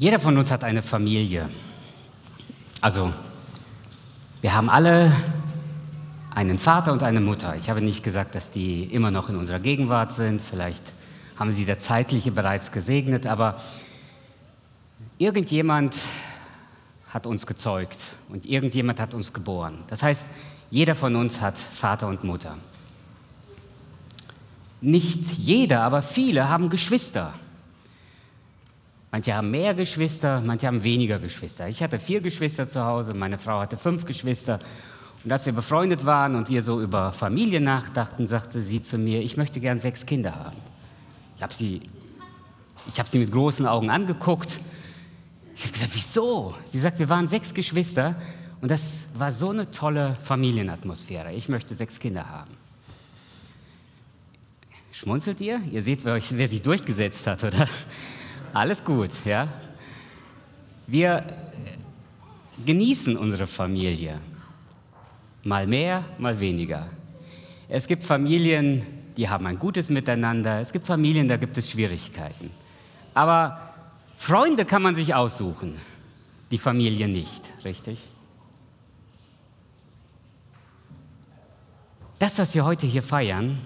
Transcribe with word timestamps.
Jeder 0.00 0.18
von 0.18 0.38
uns 0.38 0.50
hat 0.50 0.64
eine 0.64 0.80
Familie. 0.80 1.50
Also, 2.80 3.12
wir 4.40 4.54
haben 4.54 4.70
alle 4.70 5.12
einen 6.34 6.58
Vater 6.58 6.94
und 6.94 7.02
eine 7.02 7.20
Mutter. 7.20 7.54
Ich 7.56 7.68
habe 7.68 7.82
nicht 7.82 8.02
gesagt, 8.02 8.34
dass 8.34 8.50
die 8.50 8.84
immer 8.84 9.10
noch 9.10 9.28
in 9.28 9.36
unserer 9.36 9.58
Gegenwart 9.58 10.14
sind. 10.14 10.40
Vielleicht 10.40 10.82
haben 11.36 11.52
sie 11.52 11.66
der 11.66 11.80
Zeitliche 11.80 12.32
bereits 12.32 12.72
gesegnet, 12.72 13.26
aber 13.26 13.60
irgendjemand 15.18 15.94
hat 17.10 17.26
uns 17.26 17.46
gezeugt 17.46 17.98
und 18.30 18.46
irgendjemand 18.46 19.00
hat 19.00 19.12
uns 19.12 19.34
geboren. 19.34 19.84
Das 19.88 20.02
heißt, 20.02 20.24
jeder 20.70 20.94
von 20.94 21.14
uns 21.14 21.42
hat 21.42 21.58
Vater 21.58 22.08
und 22.08 22.24
Mutter. 22.24 22.56
Nicht 24.80 25.34
jeder, 25.36 25.82
aber 25.82 26.00
viele 26.00 26.48
haben 26.48 26.70
Geschwister. 26.70 27.34
Manche 29.12 29.34
haben 29.34 29.50
mehr 29.50 29.74
Geschwister, 29.74 30.40
manche 30.40 30.68
haben 30.68 30.84
weniger 30.84 31.18
Geschwister. 31.18 31.68
Ich 31.68 31.82
hatte 31.82 31.98
vier 31.98 32.20
Geschwister 32.20 32.68
zu 32.68 32.84
Hause, 32.84 33.12
meine 33.12 33.38
Frau 33.38 33.58
hatte 33.58 33.76
fünf 33.76 34.04
Geschwister. 34.04 34.60
Und 35.24 35.32
als 35.32 35.46
wir 35.46 35.52
befreundet 35.52 36.06
waren 36.06 36.36
und 36.36 36.48
wir 36.48 36.62
so 36.62 36.80
über 36.80 37.12
Familie 37.12 37.60
nachdachten, 37.60 38.26
sagte 38.26 38.60
sie 38.60 38.82
zu 38.82 38.98
mir, 38.98 39.20
ich 39.20 39.36
möchte 39.36 39.58
gern 39.58 39.80
sechs 39.80 40.06
Kinder 40.06 40.36
haben. 40.36 40.56
Ich 41.36 41.42
habe 41.42 41.52
sie, 41.52 41.82
hab 42.96 43.08
sie 43.08 43.18
mit 43.18 43.32
großen 43.32 43.66
Augen 43.66 43.90
angeguckt. 43.90 44.60
Ich 45.56 45.62
habe 45.62 45.72
gesagt, 45.72 45.90
wieso? 45.92 46.54
Sie 46.66 46.78
sagt, 46.78 47.00
wir 47.00 47.08
waren 47.08 47.26
sechs 47.26 47.52
Geschwister 47.52 48.14
und 48.60 48.70
das 48.70 48.82
war 49.14 49.32
so 49.32 49.50
eine 49.50 49.70
tolle 49.70 50.16
Familienatmosphäre. 50.22 51.32
Ich 51.32 51.48
möchte 51.48 51.74
sechs 51.74 51.98
Kinder 51.98 52.28
haben. 52.28 52.56
Schmunzelt 54.92 55.40
ihr? 55.40 55.60
Ihr 55.70 55.82
seht, 55.82 56.04
wer, 56.04 56.20
wer 56.30 56.48
sich 56.48 56.62
durchgesetzt 56.62 57.26
hat, 57.26 57.42
oder? 57.42 57.66
Alles 58.52 58.84
gut, 58.84 59.10
ja? 59.24 59.48
Wir 60.86 61.24
genießen 62.66 63.16
unsere 63.16 63.46
Familie. 63.46 64.18
Mal 65.44 65.66
mehr, 65.66 66.04
mal 66.18 66.38
weniger. 66.40 66.88
Es 67.68 67.86
gibt 67.86 68.02
Familien, 68.02 68.84
die 69.16 69.28
haben 69.28 69.46
ein 69.46 69.58
gutes 69.58 69.88
Miteinander. 69.88 70.60
Es 70.60 70.72
gibt 70.72 70.86
Familien, 70.86 71.28
da 71.28 71.36
gibt 71.36 71.56
es 71.56 71.70
Schwierigkeiten. 71.70 72.50
Aber 73.14 73.72
Freunde 74.16 74.64
kann 74.64 74.82
man 74.82 74.94
sich 74.94 75.14
aussuchen, 75.14 75.80
die 76.50 76.58
Familie 76.58 77.08
nicht, 77.08 77.42
richtig? 77.64 78.02
Das, 82.18 82.38
was 82.38 82.54
wir 82.54 82.64
heute 82.64 82.86
hier 82.86 83.02
feiern, 83.02 83.58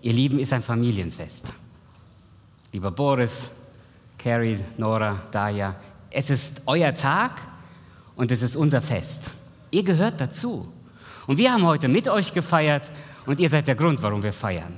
ihr 0.00 0.12
Lieben, 0.12 0.38
ist 0.38 0.52
ein 0.52 0.62
Familienfest. 0.62 1.52
Lieber 2.72 2.90
Boris, 2.90 3.50
Carrie, 4.18 4.58
Nora, 4.76 5.22
Daya, 5.30 5.76
es 6.10 6.30
ist 6.30 6.62
euer 6.66 6.94
Tag 6.94 7.32
und 8.16 8.30
es 8.30 8.42
ist 8.42 8.56
unser 8.56 8.80
Fest. 8.80 9.30
Ihr 9.70 9.82
gehört 9.82 10.20
dazu. 10.20 10.72
Und 11.26 11.38
wir 11.38 11.52
haben 11.52 11.64
heute 11.64 11.88
mit 11.88 12.08
euch 12.08 12.32
gefeiert 12.32 12.90
und 13.26 13.40
ihr 13.40 13.48
seid 13.48 13.66
der 13.66 13.74
Grund, 13.74 14.02
warum 14.02 14.22
wir 14.22 14.32
feiern. 14.32 14.74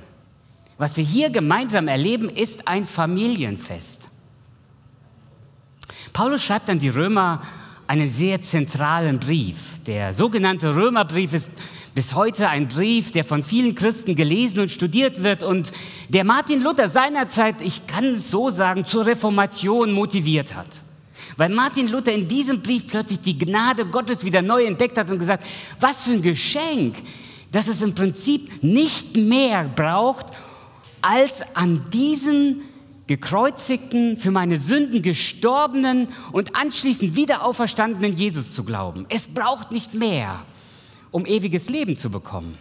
Was 0.78 0.96
wir 0.96 1.04
hier 1.04 1.30
gemeinsam 1.30 1.88
erleben, 1.88 2.28
ist 2.28 2.66
ein 2.66 2.86
Familienfest. 2.86 4.08
Paulus 6.12 6.42
schreibt 6.42 6.70
an 6.70 6.78
die 6.78 6.88
Römer 6.88 7.42
einen 7.86 8.08
sehr 8.08 8.40
zentralen 8.40 9.18
Brief. 9.18 9.80
Der 9.86 10.12
sogenannte 10.14 10.74
Römerbrief 10.74 11.32
ist 11.32 11.50
bis 11.94 12.14
heute 12.14 12.48
ein 12.48 12.68
Brief, 12.68 13.12
der 13.12 13.24
von 13.24 13.42
vielen 13.42 13.74
Christen 13.74 14.14
gelesen 14.14 14.60
und 14.60 14.70
studiert 14.70 15.22
wird 15.22 15.42
und 15.42 15.72
der 16.08 16.24
Martin 16.24 16.62
Luther 16.62 16.88
seinerzeit, 16.88 17.56
ich 17.60 17.86
kann 17.86 18.04
es 18.04 18.30
so 18.30 18.50
sagen, 18.50 18.84
zur 18.84 19.06
Reformation 19.06 19.92
motiviert 19.92 20.54
hat. 20.54 20.68
Weil 21.36 21.50
Martin 21.50 21.88
Luther 21.88 22.12
in 22.12 22.28
diesem 22.28 22.62
Brief 22.62 22.86
plötzlich 22.86 23.20
die 23.20 23.38
Gnade 23.38 23.86
Gottes 23.86 24.24
wieder 24.24 24.42
neu 24.42 24.64
entdeckt 24.64 24.98
hat 24.98 25.10
und 25.10 25.18
gesagt, 25.18 25.44
was 25.80 26.02
für 26.02 26.12
ein 26.12 26.22
Geschenk, 26.22 26.96
dass 27.52 27.68
es 27.68 27.82
im 27.82 27.94
Prinzip 27.94 28.62
nicht 28.62 29.16
mehr 29.16 29.64
braucht, 29.74 30.26
als 31.00 31.42
an 31.54 31.84
diesen 31.92 32.62
gekreuzigten, 33.06 34.18
für 34.18 34.30
meine 34.30 34.58
Sünden 34.58 35.02
gestorbenen 35.02 36.08
und 36.30 36.54
anschließend 36.54 37.16
wieder 37.16 37.44
auferstandenen 37.44 38.12
Jesus 38.12 38.52
zu 38.52 38.64
glauben. 38.64 39.06
Es 39.08 39.26
braucht 39.26 39.72
nicht 39.72 39.94
mehr 39.94 40.44
um 41.10 41.26
ewiges 41.26 41.68
Leben 41.68 41.96
zu 41.96 42.10
bekommen. 42.10 42.58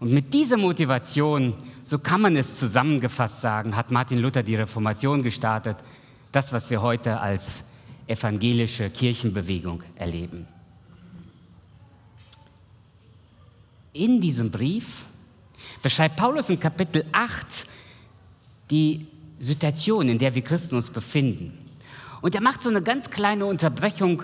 Und 0.00 0.12
mit 0.12 0.34
dieser 0.34 0.56
Motivation, 0.56 1.54
so 1.84 1.98
kann 1.98 2.20
man 2.20 2.34
es 2.36 2.58
zusammengefasst 2.58 3.40
sagen, 3.40 3.76
hat 3.76 3.90
Martin 3.90 4.18
Luther 4.18 4.42
die 4.42 4.56
Reformation 4.56 5.22
gestartet, 5.22 5.76
das, 6.32 6.52
was 6.52 6.70
wir 6.70 6.82
heute 6.82 7.20
als 7.20 7.64
evangelische 8.06 8.90
Kirchenbewegung 8.90 9.82
erleben. 9.94 10.48
In 13.92 14.20
diesem 14.20 14.50
Brief 14.50 15.04
beschreibt 15.82 16.16
Paulus 16.16 16.48
in 16.48 16.58
Kapitel 16.58 17.04
8 17.12 17.46
die 18.70 19.06
Situation, 19.38 20.08
in 20.08 20.18
der 20.18 20.34
wir 20.34 20.42
Christen 20.42 20.76
uns 20.76 20.90
befinden. 20.90 21.58
Und 22.22 22.34
er 22.34 22.40
macht 22.40 22.62
so 22.62 22.70
eine 22.70 22.82
ganz 22.82 23.10
kleine 23.10 23.44
Unterbrechung, 23.46 24.22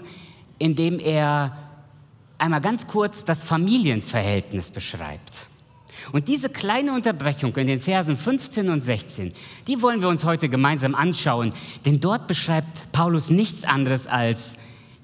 indem 0.59 0.99
er 0.99 1.68
einmal 2.39 2.61
ganz 2.61 2.87
kurz 2.87 3.25
das 3.25 3.43
Familienverhältnis 3.43 4.71
beschreibt. 4.71 5.47
Und 6.13 6.29
diese 6.29 6.49
kleine 6.49 6.95
Unterbrechung 6.95 7.55
in 7.57 7.67
den 7.67 7.81
Versen 7.81 8.17
15 8.17 8.71
und 8.71 8.81
16, 8.81 9.33
die 9.67 9.83
wollen 9.83 10.01
wir 10.01 10.09
uns 10.09 10.25
heute 10.25 10.49
gemeinsam 10.49 10.95
anschauen, 10.95 11.53
denn 11.85 12.01
dort 12.01 12.27
beschreibt 12.27 12.93
Paulus 12.93 13.31
nichts 13.31 13.65
anderes 13.65 14.07
als, 14.07 14.57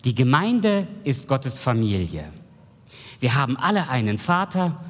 die 0.05 0.15
Gemeinde 0.15 0.87
ist 1.03 1.29
Gottes 1.29 1.59
Familie. 1.59 2.25
Wir 3.21 3.35
haben 3.35 3.57
alle 3.57 3.89
einen 3.89 4.19
Vater 4.19 4.81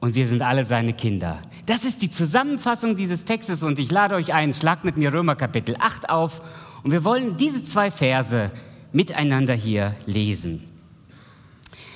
und 0.00 0.14
wir 0.14 0.26
sind 0.26 0.42
alle 0.42 0.64
seine 0.64 0.94
Kinder. 0.94 1.42
Das 1.66 1.84
ist 1.84 2.02
die 2.02 2.10
Zusammenfassung 2.10 2.96
dieses 2.96 3.24
Textes 3.24 3.62
und 3.62 3.78
ich 3.78 3.90
lade 3.90 4.14
euch 4.14 4.34
ein, 4.34 4.52
schlagt 4.52 4.84
mit 4.84 4.96
mir 4.96 5.12
Römer 5.12 5.36
Kapitel 5.36 5.76
8 5.78 6.10
auf 6.10 6.42
und 6.82 6.90
wir 6.90 7.04
wollen 7.04 7.36
diese 7.36 7.62
zwei 7.64 7.90
Verse 7.90 8.50
miteinander 8.92 9.54
hier 9.54 9.94
lesen. 10.06 10.71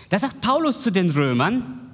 Da 0.09 0.19
sagt 0.19 0.41
Paulus 0.41 0.83
zu 0.83 0.91
den 0.91 1.11
Römern, 1.11 1.93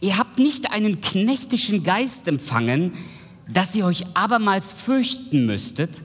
ihr 0.00 0.18
habt 0.18 0.38
nicht 0.38 0.70
einen 0.70 1.00
knechtischen 1.00 1.82
Geist 1.82 2.28
empfangen, 2.28 2.92
dass 3.52 3.74
ihr 3.74 3.86
euch 3.86 4.04
abermals 4.14 4.72
fürchten 4.72 5.46
müsstet, 5.46 6.02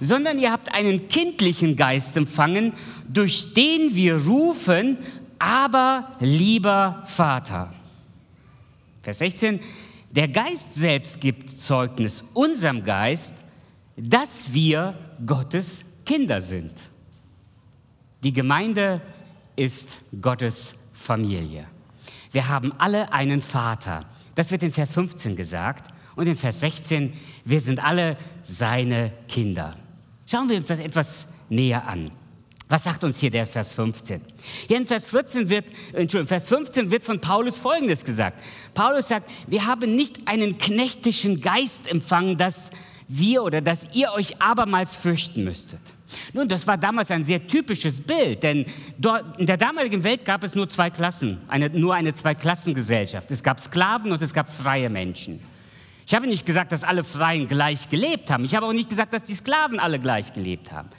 sondern 0.00 0.38
ihr 0.38 0.52
habt 0.52 0.72
einen 0.74 1.08
kindlichen 1.08 1.76
Geist 1.76 2.16
empfangen, 2.16 2.72
durch 3.08 3.54
den 3.54 3.94
wir 3.94 4.16
rufen, 4.16 4.98
aber 5.38 6.12
lieber 6.20 7.02
Vater. 7.06 7.72
Vers 9.00 9.18
16, 9.18 9.60
der 10.10 10.28
Geist 10.28 10.74
selbst 10.74 11.20
gibt 11.20 11.50
Zeugnis 11.50 12.24
unserem 12.34 12.84
Geist, 12.84 13.34
dass 13.96 14.52
wir 14.52 14.98
Gottes 15.24 15.84
Kinder 16.04 16.40
sind. 16.40 16.72
Die 18.22 18.32
Gemeinde 18.32 19.00
ist 19.56 19.98
Gottes 20.20 20.76
Familie. 20.92 21.66
Wir 22.32 22.48
haben 22.48 22.72
alle 22.78 23.12
einen 23.12 23.42
Vater. 23.42 24.06
Das 24.34 24.50
wird 24.50 24.62
in 24.62 24.72
Vers 24.72 24.92
15 24.92 25.36
gesagt. 25.36 25.92
Und 26.16 26.26
in 26.26 26.36
Vers 26.36 26.60
16, 26.60 27.12
wir 27.44 27.60
sind 27.60 27.82
alle 27.84 28.16
seine 28.42 29.12
Kinder. 29.28 29.76
Schauen 30.26 30.48
wir 30.48 30.56
uns 30.56 30.68
das 30.68 30.78
etwas 30.78 31.26
näher 31.48 31.86
an. 31.86 32.10
Was 32.68 32.84
sagt 32.84 33.04
uns 33.04 33.20
hier 33.20 33.30
der 33.30 33.46
Vers 33.46 33.74
15? 33.74 34.20
Hier 34.66 34.78
in 34.78 34.86
Vers 34.86 35.06
14 35.06 35.48
wird, 35.48 35.66
Entschuldigung, 35.92 36.28
Vers 36.28 36.48
15 36.48 36.90
wird 36.90 37.04
von 37.04 37.20
Paulus 37.20 37.58
Folgendes 37.58 38.04
gesagt. 38.04 38.42
Paulus 38.72 39.08
sagt, 39.08 39.30
wir 39.46 39.66
haben 39.66 39.94
nicht 39.94 40.26
einen 40.26 40.56
knechtischen 40.58 41.40
Geist 41.40 41.88
empfangen, 41.88 42.36
dass 42.36 42.70
wir 43.06 43.42
oder 43.42 43.60
dass 43.60 43.94
ihr 43.94 44.12
euch 44.12 44.40
abermals 44.40 44.96
fürchten 44.96 45.44
müsstet. 45.44 45.80
Nun, 46.32 46.48
das 46.48 46.66
war 46.66 46.76
damals 46.76 47.10
ein 47.10 47.24
sehr 47.24 47.46
typisches 47.46 48.00
Bild, 48.00 48.42
denn 48.42 48.66
dort, 48.98 49.38
in 49.38 49.46
der 49.46 49.56
damaligen 49.56 50.02
Welt 50.04 50.24
gab 50.24 50.42
es 50.44 50.54
nur 50.54 50.68
zwei 50.68 50.90
Klassen, 50.90 51.40
eine, 51.48 51.70
nur 51.70 51.94
eine 51.94 52.14
Zweiklassengesellschaft. 52.14 53.30
Es 53.30 53.42
gab 53.42 53.60
Sklaven 53.60 54.12
und 54.12 54.22
es 54.22 54.32
gab 54.32 54.50
freie 54.50 54.90
Menschen. 54.90 55.40
Ich 56.06 56.14
habe 56.14 56.26
nicht 56.26 56.44
gesagt, 56.44 56.72
dass 56.72 56.84
alle 56.84 57.02
Freien 57.02 57.46
gleich 57.46 57.88
gelebt 57.88 58.30
haben. 58.30 58.44
Ich 58.44 58.54
habe 58.54 58.66
auch 58.66 58.72
nicht 58.72 58.90
gesagt, 58.90 59.14
dass 59.14 59.24
die 59.24 59.34
Sklaven 59.34 59.78
alle 59.80 59.98
gleich 59.98 60.32
gelebt 60.32 60.70
haben. 60.70 60.90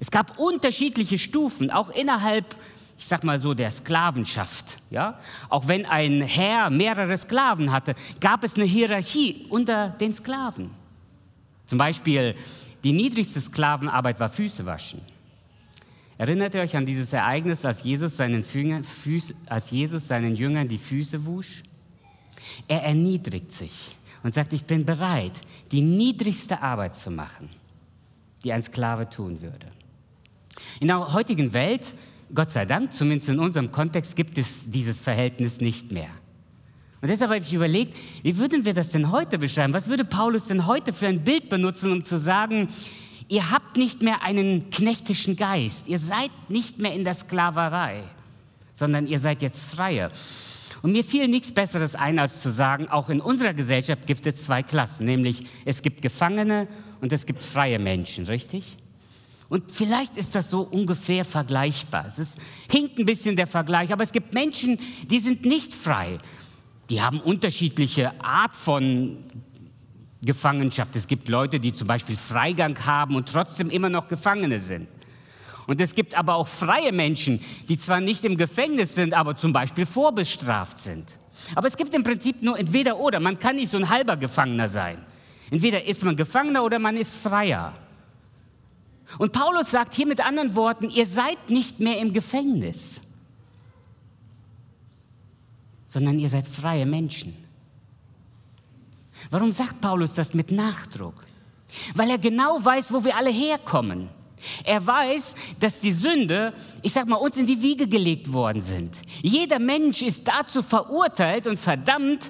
Es 0.00 0.10
gab 0.10 0.38
unterschiedliche 0.38 1.18
Stufen, 1.18 1.70
auch 1.70 1.90
innerhalb, 1.90 2.56
ich 2.98 3.06
sag 3.06 3.24
mal 3.24 3.38
so, 3.38 3.54
der 3.54 3.70
Sklavenschaft. 3.70 4.78
Ja? 4.90 5.18
Auch 5.50 5.68
wenn 5.68 5.84
ein 5.86 6.22
Herr 6.22 6.70
mehrere 6.70 7.16
Sklaven 7.18 7.72
hatte, 7.72 7.94
gab 8.20 8.42
es 8.42 8.56
eine 8.56 8.64
Hierarchie 8.64 9.46
unter 9.50 9.90
den 9.90 10.14
Sklaven. 10.14 10.70
Zum 11.66 11.78
Beispiel 11.78 12.34
die 12.84 12.92
niedrigste 12.92 13.40
Sklavenarbeit 13.40 14.20
war 14.20 14.28
Füße 14.28 14.66
waschen. 14.66 15.00
Erinnert 16.16 16.54
ihr 16.54 16.60
euch 16.60 16.76
an 16.76 16.86
dieses 16.86 17.12
Ereignis, 17.12 17.64
als 17.64 17.82
Jesus 17.82 18.16
seinen, 18.16 18.44
Füß, 18.44 19.34
als 19.46 19.70
Jesus 19.70 20.06
seinen 20.06 20.36
Jüngern 20.36 20.68
die 20.68 20.78
Füße 20.78 21.24
wusch? 21.26 21.64
Er 22.68 22.84
erniedrigt 22.84 23.50
sich 23.50 23.96
und 24.22 24.34
sagt, 24.34 24.52
ich 24.52 24.64
bin 24.64 24.84
bereit, 24.84 25.32
die 25.72 25.80
niedrigste 25.80 26.62
Arbeit 26.62 26.94
zu 26.94 27.10
machen. 27.10 27.48
die 28.44 28.52
ein 28.52 28.62
Sklave 28.62 29.08
tun 29.08 29.40
würde. 29.40 29.66
In 30.78 30.88
der 30.88 31.14
heutigen 31.14 31.52
Welt, 31.54 31.94
Gott 32.34 32.50
sei 32.50 32.66
Dank, 32.66 32.92
zumindest 32.92 33.30
in 33.30 33.38
unserem 33.38 33.72
Kontext, 33.72 34.14
gibt 34.16 34.38
es 34.38 34.70
dieses 34.70 35.00
Verhältnis 35.00 35.60
nicht 35.60 35.90
mehr. 35.90 36.10
Und 37.04 37.10
deshalb 37.10 37.32
habe 37.32 37.44
ich 37.44 37.52
überlegt, 37.52 37.94
wie 38.22 38.38
würden 38.38 38.64
wir 38.64 38.72
das 38.72 38.88
denn 38.88 39.10
heute 39.10 39.38
beschreiben? 39.38 39.74
Was 39.74 39.88
würde 39.88 40.06
Paulus 40.06 40.46
denn 40.46 40.64
heute 40.64 40.94
für 40.94 41.06
ein 41.06 41.22
Bild 41.22 41.50
benutzen, 41.50 41.92
um 41.92 42.02
zu 42.02 42.18
sagen, 42.18 42.68
ihr 43.28 43.50
habt 43.50 43.76
nicht 43.76 44.00
mehr 44.00 44.22
einen 44.22 44.70
knechtischen 44.70 45.36
Geist, 45.36 45.86
ihr 45.86 45.98
seid 45.98 46.30
nicht 46.48 46.78
mehr 46.78 46.94
in 46.94 47.04
der 47.04 47.12
Sklaverei, 47.12 48.02
sondern 48.72 49.06
ihr 49.06 49.18
seid 49.18 49.42
jetzt 49.42 49.60
Freie. 49.60 50.10
Und 50.80 50.92
mir 50.92 51.04
fiel 51.04 51.28
nichts 51.28 51.52
Besseres 51.52 51.94
ein, 51.94 52.18
als 52.18 52.40
zu 52.40 52.50
sagen, 52.50 52.88
auch 52.88 53.10
in 53.10 53.20
unserer 53.20 53.52
Gesellschaft 53.52 54.06
gibt 54.06 54.26
es 54.26 54.42
zwei 54.42 54.62
Klassen, 54.62 55.04
nämlich 55.04 55.44
es 55.66 55.82
gibt 55.82 56.00
Gefangene 56.00 56.68
und 57.02 57.12
es 57.12 57.26
gibt 57.26 57.44
freie 57.44 57.78
Menschen, 57.78 58.24
richtig? 58.24 58.78
Und 59.50 59.70
vielleicht 59.70 60.16
ist 60.16 60.34
das 60.34 60.48
so 60.48 60.62
ungefähr 60.62 61.26
vergleichbar. 61.26 62.06
Es 62.08 62.18
ist, 62.18 62.38
hinkt 62.72 62.98
ein 62.98 63.04
bisschen 63.04 63.36
der 63.36 63.46
Vergleich, 63.46 63.92
aber 63.92 64.04
es 64.04 64.12
gibt 64.12 64.32
Menschen, 64.32 64.78
die 65.10 65.18
sind 65.18 65.44
nicht 65.44 65.74
frei. 65.74 66.18
Die 66.94 67.02
haben 67.02 67.18
unterschiedliche 67.18 68.12
Art 68.22 68.54
von 68.54 69.16
Gefangenschaft. 70.22 70.94
Es 70.94 71.08
gibt 71.08 71.28
Leute, 71.28 71.58
die 71.58 71.74
zum 71.74 71.88
Beispiel 71.88 72.14
Freigang 72.14 72.78
haben 72.86 73.16
und 73.16 73.28
trotzdem 73.28 73.68
immer 73.68 73.88
noch 73.88 74.06
Gefangene 74.06 74.60
sind. 74.60 74.86
Und 75.66 75.80
es 75.80 75.96
gibt 75.96 76.14
aber 76.14 76.36
auch 76.36 76.46
freie 76.46 76.92
Menschen, 76.92 77.40
die 77.68 77.76
zwar 77.78 78.00
nicht 78.00 78.24
im 78.24 78.36
Gefängnis 78.36 78.94
sind, 78.94 79.12
aber 79.12 79.36
zum 79.36 79.52
Beispiel 79.52 79.86
vorbestraft 79.86 80.78
sind. 80.78 81.10
Aber 81.56 81.66
es 81.66 81.76
gibt 81.76 81.92
im 81.94 82.04
Prinzip 82.04 82.40
nur 82.42 82.56
entweder 82.56 82.96
oder. 82.96 83.18
Man 83.18 83.40
kann 83.40 83.56
nicht 83.56 83.72
so 83.72 83.78
ein 83.78 83.88
halber 83.88 84.16
Gefangener 84.16 84.68
sein. 84.68 85.04
Entweder 85.50 85.84
ist 85.84 86.04
man 86.04 86.14
Gefangener 86.14 86.62
oder 86.62 86.78
man 86.78 86.96
ist 86.96 87.12
Freier. 87.12 87.72
Und 89.18 89.32
Paulus 89.32 89.72
sagt 89.72 89.94
hier 89.94 90.06
mit 90.06 90.24
anderen 90.24 90.54
Worten, 90.54 90.90
ihr 90.90 91.06
seid 91.06 91.50
nicht 91.50 91.80
mehr 91.80 91.98
im 91.98 92.12
Gefängnis, 92.12 93.00
sondern 95.94 96.18
ihr 96.18 96.28
seid 96.28 96.48
freie 96.48 96.86
Menschen. 96.86 97.36
Warum 99.30 99.52
sagt 99.52 99.80
Paulus 99.80 100.12
das 100.12 100.34
mit 100.34 100.50
Nachdruck? 100.50 101.14
Weil 101.94 102.10
er 102.10 102.18
genau 102.18 102.58
weiß, 102.62 102.92
wo 102.92 103.04
wir 103.04 103.16
alle 103.16 103.30
herkommen. 103.30 104.08
Er 104.64 104.84
weiß, 104.84 105.36
dass 105.60 105.78
die 105.78 105.92
Sünde, 105.92 106.52
ich 106.82 106.92
sag 106.92 107.06
mal, 107.06 107.14
uns 107.14 107.36
in 107.36 107.46
die 107.46 107.62
Wiege 107.62 107.86
gelegt 107.86 108.32
worden 108.32 108.60
sind. 108.60 108.92
Jeder 109.22 109.60
Mensch 109.60 110.02
ist 110.02 110.26
dazu 110.26 110.62
verurteilt 110.62 111.46
und 111.46 111.60
verdammt, 111.60 112.28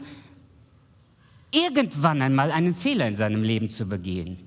irgendwann 1.51 2.21
einmal 2.21 2.51
einen 2.51 2.75
Fehler 2.75 3.09
in 3.09 3.17
seinem 3.17 3.43
Leben 3.43 3.71
zu 3.71 3.87
begehen 3.87 4.39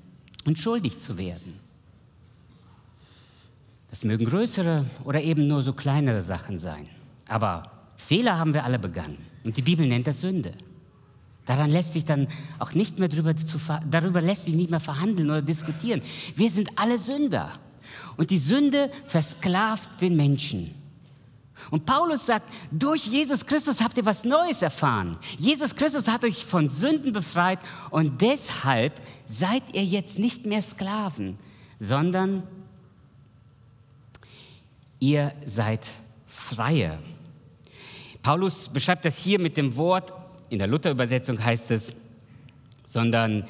und 0.45 0.59
schuldig 0.59 0.99
zu 0.99 1.17
werden. 1.17 1.59
Das 3.89 4.03
mögen 4.03 4.25
größere 4.25 4.85
oder 5.05 5.23
eben 5.23 5.47
nur 5.47 5.63
so 5.63 5.73
kleinere 5.73 6.21
Sachen 6.21 6.59
sein. 6.59 6.87
Aber 7.27 7.76
Fehler 7.97 8.37
haben 8.37 8.53
wir 8.53 8.63
alle 8.63 8.79
begangen. 8.79 9.17
Und 9.43 9.57
die 9.57 9.61
Bibel 9.61 9.85
nennt 9.85 10.07
das 10.07 10.21
Sünde. 10.21 10.53
Daran 11.45 11.69
lässt 11.69 11.93
sich 11.93 12.05
dann 12.05 12.27
auch 12.59 12.73
nicht 12.73 12.99
mehr 12.99 13.07
drüber 13.07 13.35
zu, 13.35 13.57
darüber 13.89 14.21
lässt 14.21 14.45
sich 14.45 14.53
nicht 14.53 14.69
mehr 14.69 14.79
verhandeln 14.79 15.29
oder 15.29 15.41
diskutieren. 15.41 16.01
Wir 16.35 16.49
sind 16.49 16.69
alle 16.75 16.99
Sünder. 16.99 17.53
Und 18.17 18.29
die 18.29 18.37
Sünde 18.37 18.91
versklavt 19.05 20.01
den 20.01 20.15
Menschen. 20.15 20.75
Und 21.71 21.85
Paulus 21.85 22.25
sagt, 22.25 22.53
durch 22.71 23.07
Jesus 23.07 23.45
Christus 23.45 23.81
habt 23.81 23.97
ihr 23.97 24.05
was 24.05 24.23
Neues 24.23 24.61
erfahren. 24.61 25.17
Jesus 25.37 25.75
Christus 25.75 26.07
hat 26.07 26.23
euch 26.23 26.45
von 26.45 26.69
Sünden 26.69 27.13
befreit 27.13 27.59
und 27.89 28.21
deshalb 28.21 29.01
seid 29.25 29.63
ihr 29.73 29.83
jetzt 29.83 30.19
nicht 30.19 30.45
mehr 30.45 30.61
Sklaven, 30.61 31.37
sondern 31.79 32.43
ihr 34.99 35.33
seid 35.45 35.87
Freie. 36.27 36.99
Paulus 38.21 38.69
beschreibt 38.69 39.05
das 39.05 39.23
hier 39.23 39.39
mit 39.39 39.57
dem 39.57 39.75
Wort 39.75 40.13
in 40.49 40.59
der 40.59 40.67
Luther-Übersetzung 40.67 41.43
heißt 41.43 41.71
es, 41.71 41.93
sondern 42.85 43.45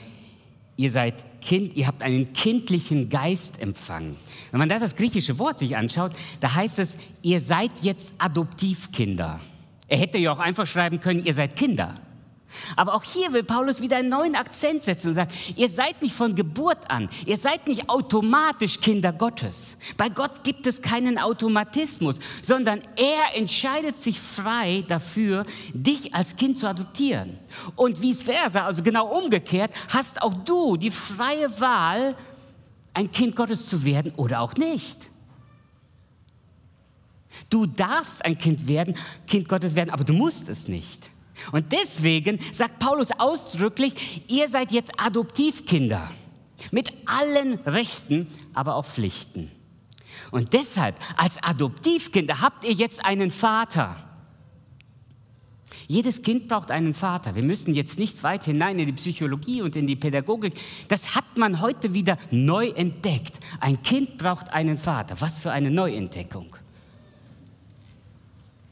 ihr 0.76 0.92
seid 0.92 1.26
Kind, 1.42 1.76
ihr 1.76 1.88
habt 1.88 2.04
einen 2.04 2.34
kindlichen 2.34 3.10
Geist 3.10 3.62
empfangen. 3.62 4.16
Wenn 4.52 4.60
man 4.60 4.70
das 4.70 4.82
das 4.82 4.96
griechische 4.96 5.40
Wort 5.40 5.60
sich 5.60 5.78
anschaut, 5.78 6.12
da 6.40 6.56
heißt 6.56 6.80
es, 6.80 6.98
ihr 7.22 7.40
seid 7.40 7.72
jetzt 7.82 8.14
Adoptivkinder. 8.18 9.40
Er 9.88 9.98
hätte 9.98 10.18
ja 10.18 10.34
auch 10.34 10.40
einfach 10.40 10.68
schreiben 10.68 11.00
können, 11.00 11.24
ihr 11.24 11.34
seid 11.34 11.56
Kinder. 11.56 12.02
Aber 12.76 12.94
auch 12.96 13.04
hier 13.04 13.34
will 13.34 13.44
Paulus 13.44 13.82
wieder 13.82 13.98
einen 13.98 14.10
neuen 14.10 14.36
Akzent 14.36 14.84
setzen 14.84 15.10
und 15.10 15.14
sagt, 15.16 15.34
ihr 15.56 15.70
seid 15.70 16.02
nicht 16.02 16.16
von 16.16 16.36
Geburt 16.36 16.90
an, 16.90 17.10
ihr 17.26 17.38
seid 17.38 17.68
nicht 17.68 17.90
automatisch 17.90 18.80
Kinder 18.80 19.12
Gottes. 19.12 19.78
Bei 19.98 20.10
Gott 20.10 20.44
gibt 20.44 20.66
es 20.66 20.82
keinen 20.82 21.18
Automatismus, 21.18 22.18
sondern 22.42 22.82
er 22.96 23.36
entscheidet 23.36 24.00
sich 24.00 24.20
frei 24.20 24.84
dafür, 24.88 25.46
dich 25.74 26.14
als 26.14 26.36
Kind 26.36 26.60
zu 26.60 26.68
adoptieren. 26.68 27.38
Und 27.76 28.02
vice 28.02 28.24
versa, 28.24 28.66
also 28.66 28.82
genau 28.82 29.08
umgekehrt, 29.08 29.72
hast 29.90 30.22
auch 30.22 30.34
du 30.34 30.78
die 30.78 30.92
freie 30.92 31.60
Wahl, 31.60 32.16
ein 32.94 33.12
Kind 33.12 33.36
Gottes 33.36 33.68
zu 33.68 33.84
werden 33.86 34.12
oder 34.16 34.42
auch 34.42 34.56
nicht. 34.56 34.98
Du 37.50 37.66
darfst 37.66 38.26
ein 38.26 38.38
Kind 38.38 38.68
werden, 38.68 38.96
Kind 39.28 39.48
Gottes 39.48 39.76
werden, 39.76 39.90
aber 39.90 40.04
du 40.04 40.14
musst 40.14 40.50
es 40.50 40.68
nicht. 40.68 41.12
Und 41.52 41.72
deswegen 41.72 42.40
sagt 42.52 42.80
Paulus 42.80 43.10
ausdrücklich, 43.18 44.24
ihr 44.28 44.48
seid 44.48 44.72
jetzt 44.72 44.92
Adoptivkinder 44.98 46.10
mit 46.72 46.92
allen 47.06 47.56
Rechten, 47.66 48.28
aber 48.54 48.76
auch 48.76 48.86
Pflichten. 48.86 49.52
Und 50.32 50.54
deshalb, 50.54 51.00
als 51.16 51.42
Adoptivkinder 51.42 52.42
habt 52.42 52.64
ihr 52.64 52.74
jetzt 52.74 53.06
einen 53.06 53.32
Vater. 53.32 54.04
Jedes 55.88 56.22
Kind 56.22 56.48
braucht 56.48 56.72
einen 56.72 56.94
Vater. 56.94 57.36
Wir 57.36 57.44
müssen 57.44 57.74
jetzt 57.74 57.98
nicht 57.98 58.24
weit 58.24 58.44
hinein 58.44 58.80
in 58.80 58.88
die 58.88 58.94
Psychologie 58.94 59.62
und 59.62 59.76
in 59.76 59.88
die 59.88 59.96
Pädagogik. 59.96 60.54
Das 60.90 61.16
hat 61.16 61.38
man 61.38 61.62
heute 61.62 61.94
wieder 61.94 62.18
neu 62.30 62.70
entdeckt. 62.70 63.40
Ein 63.62 63.82
Kind 63.82 64.18
braucht 64.18 64.52
einen 64.52 64.78
Vater. 64.78 65.22
Was 65.22 65.40
für 65.40 65.52
eine 65.52 65.72
Neuentdeckung. 65.72 66.56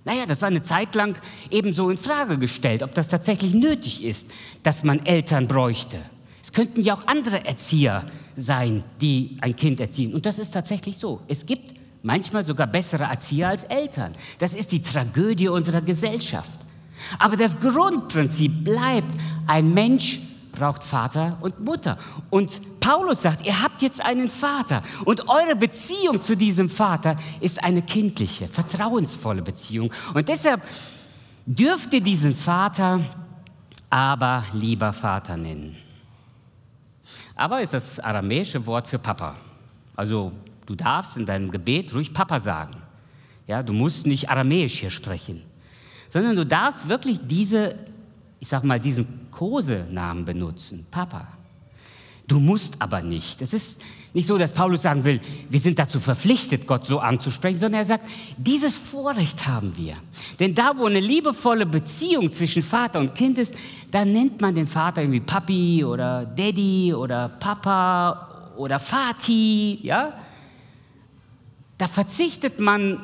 Naja, 0.05 0.27
das 0.27 0.41
war 0.41 0.47
eine 0.47 0.61
Zeit 0.61 0.93
lang 0.93 1.17
ebenso 1.49 1.89
in 1.89 1.97
Frage 1.97 2.37
gestellt, 2.37 2.83
ob 2.83 2.93
das 2.93 3.09
tatsächlich 3.09 3.55
nötig 3.55 4.03
ist, 4.03 4.29
dass 4.61 4.83
man 4.83 5.03
Eltern 5.05 5.47
bräuchte. 5.47 5.97
Es 6.43 6.53
könnten 6.53 6.81
ja 6.81 6.93
auch 6.93 7.07
andere 7.07 7.43
Erzieher 7.45 8.05
sein, 8.37 8.83
die 9.01 9.35
ein 9.41 9.55
Kind 9.55 9.79
erziehen. 9.79 10.13
Und 10.13 10.27
das 10.27 10.37
ist 10.37 10.51
tatsächlich 10.51 10.97
so. 10.97 11.21
Es 11.27 11.47
gibt 11.47 11.73
manchmal 12.03 12.45
sogar 12.45 12.67
bessere 12.67 13.05
Erzieher 13.05 13.49
als 13.49 13.63
Eltern. 13.63 14.13
Das 14.37 14.53
ist 14.53 14.71
die 14.71 14.81
Tragödie 14.83 15.47
unserer 15.47 15.81
Gesellschaft. 15.81 16.59
Aber 17.17 17.35
das 17.35 17.59
Grundprinzip 17.59 18.63
bleibt, 18.63 19.11
ein 19.47 19.73
Mensch 19.73 20.19
braucht 20.55 20.83
Vater 20.83 21.37
und 21.41 21.63
Mutter. 21.63 21.97
Und 22.29 22.79
Paulus 22.79 23.21
sagt, 23.21 23.45
ihr 23.45 23.61
habt 23.61 23.81
jetzt 23.81 24.01
einen 24.01 24.29
Vater 24.29 24.81
und 25.05 25.29
eure 25.29 25.55
Beziehung 25.55 26.21
zu 26.21 26.35
diesem 26.35 26.69
Vater 26.69 27.15
ist 27.41 27.63
eine 27.63 27.81
kindliche, 27.81 28.47
vertrauensvolle 28.47 29.41
Beziehung. 29.41 29.91
Und 30.13 30.27
deshalb 30.27 30.61
dürft 31.45 31.93
ihr 31.93 32.01
diesen 32.01 32.35
Vater 32.35 33.01
aber 33.89 34.45
lieber 34.53 34.91
Vater 34.93 35.37
nennen. 35.37 35.75
Aber 37.35 37.61
ist 37.61 37.73
das 37.73 37.99
aramäische 37.99 38.65
Wort 38.65 38.87
für 38.87 38.97
Papa. 38.97 39.35
Also 39.95 40.31
du 40.65 40.75
darfst 40.75 41.17
in 41.17 41.25
deinem 41.25 41.51
Gebet 41.51 41.93
ruhig 41.93 42.13
Papa 42.13 42.39
sagen. 42.39 42.81
Ja, 43.47 43.61
du 43.61 43.73
musst 43.73 44.07
nicht 44.07 44.29
aramäisch 44.29 44.79
hier 44.79 44.89
sprechen, 44.89 45.43
sondern 46.09 46.35
du 46.35 46.45
darfst 46.45 46.87
wirklich 46.87 47.19
diese 47.23 47.75
ich 48.45 48.49
sage 48.49 48.67
mal, 48.67 48.79
diesen 48.79 49.24
Kosenamen 49.35 50.23
benutzen, 50.23 50.85
Papa. 50.89 51.27
Du 52.25 52.39
musst 52.39 52.81
aber 52.81 53.01
nicht. 53.01 53.41
Es 53.41 53.53
ist 53.53 53.81
nicht 54.13 54.27
so, 54.27 54.37
dass 54.37 54.53
Paulus 54.53 54.83
sagen 54.83 55.03
will, 55.03 55.19
wir 55.49 55.59
sind 55.59 55.77
dazu 55.77 55.99
verpflichtet, 55.99 56.65
Gott 56.65 56.85
so 56.85 56.99
anzusprechen, 56.99 57.59
sondern 57.59 57.81
er 57.81 57.85
sagt, 57.85 58.05
dieses 58.37 58.77
Vorrecht 58.77 59.45
haben 59.45 59.75
wir. 59.75 59.97
Denn 60.39 60.55
da, 60.55 60.71
wo 60.77 60.85
eine 60.85 61.01
liebevolle 61.01 61.65
Beziehung 61.65 62.31
zwischen 62.31 62.63
Vater 62.63 62.99
und 62.99 63.13
Kind 63.13 63.37
ist, 63.37 63.53
da 63.91 64.05
nennt 64.05 64.39
man 64.39 64.55
den 64.55 64.67
Vater 64.67 65.01
irgendwie 65.01 65.19
Papi 65.19 65.83
oder 65.83 66.25
Daddy 66.25 66.93
oder 66.93 67.27
Papa 67.27 68.53
oder 68.55 68.79
Vati, 68.79 69.79
ja? 69.83 70.13
Da 71.77 71.87
verzichtet 71.87 72.61
man 72.61 73.01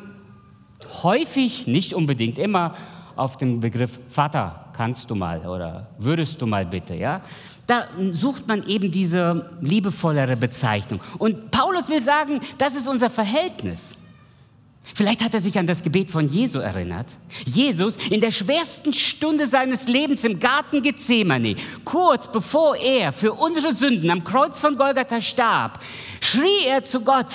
häufig, 1.04 1.68
nicht 1.68 1.94
unbedingt 1.94 2.40
immer, 2.40 2.74
auf 3.18 3.38
den 3.38 3.60
Begriff 3.60 4.00
Vater 4.10 4.71
kannst 4.82 5.12
du 5.12 5.16
mal 5.16 5.46
oder 5.46 5.88
würdest 6.00 6.42
du 6.42 6.48
mal 6.48 6.66
bitte, 6.66 6.96
ja? 6.96 7.22
Da 7.68 7.86
sucht 8.14 8.48
man 8.48 8.66
eben 8.66 8.92
diese 8.92 9.52
liebevollere 9.62 10.36
Bezeichnung. 10.36 11.00
Und 11.20 11.52
Paulus 11.52 11.88
will 11.88 12.02
sagen, 12.02 12.42
das 12.58 12.74
ist 12.74 12.88
unser 12.88 13.12
Verhältnis. 13.12 13.96
Vielleicht 14.82 15.24
hat 15.24 15.36
er 15.36 15.40
sich 15.40 15.60
an 15.60 15.68
das 15.68 15.84
Gebet 15.84 16.10
von 16.10 16.28
Jesu 16.28 16.58
erinnert. 16.58 17.06
Jesus 17.46 17.98
in 18.10 18.22
der 18.22 18.32
schwersten 18.32 18.92
Stunde 18.92 19.46
seines 19.46 19.88
Lebens 19.88 20.24
im 20.24 20.40
Garten 20.40 20.82
Gethsemane, 20.82 21.56
kurz 21.86 22.32
bevor 22.32 22.76
er 22.76 23.12
für 23.12 23.34
unsere 23.34 23.76
Sünden 23.76 24.10
am 24.10 24.24
Kreuz 24.24 24.58
von 24.58 24.76
Golgatha 24.76 25.22
starb, 25.22 25.80
schrie 26.22 26.66
er 26.68 26.82
zu 26.82 27.02
Gott, 27.02 27.32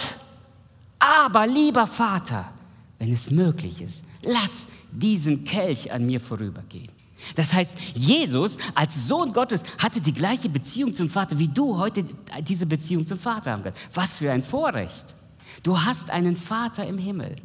aber 0.99 1.47
lieber 1.47 1.87
Vater, 1.87 2.53
wenn 2.99 3.13
es 3.13 3.31
möglich 3.31 3.81
ist, 3.81 4.03
lass 4.25 4.67
diesen 4.91 5.45
Kelch 5.45 5.93
an 5.93 6.05
mir 6.07 6.19
vorübergehen. 6.19 6.97
Das 7.35 7.53
heißt, 7.53 7.77
Jesus 7.95 8.59
als 8.75 9.09
Sohn 9.09 9.33
Gottes 9.33 9.63
hatte 9.79 10.01
die 10.01 10.13
gleiche 10.13 10.49
Beziehung 10.49 10.95
zum 10.95 11.09
Vater, 11.09 11.39
wie 11.39 11.49
du 11.49 11.79
heute 11.79 12.05
diese 12.43 12.67
Beziehung 12.67 13.07
zum 13.07 13.19
Vater 13.19 13.53
haben 13.53 13.63
kannst. 13.63 13.81
Was 13.95 14.19
für 14.19 14.31
ein 14.31 14.43
Vorrecht. 14.43 15.15
Du 15.63 15.81
hast 15.81 16.11
einen 16.11 16.37
Vater 16.37 16.87
im 16.87 16.99
Himmel. 16.99 17.37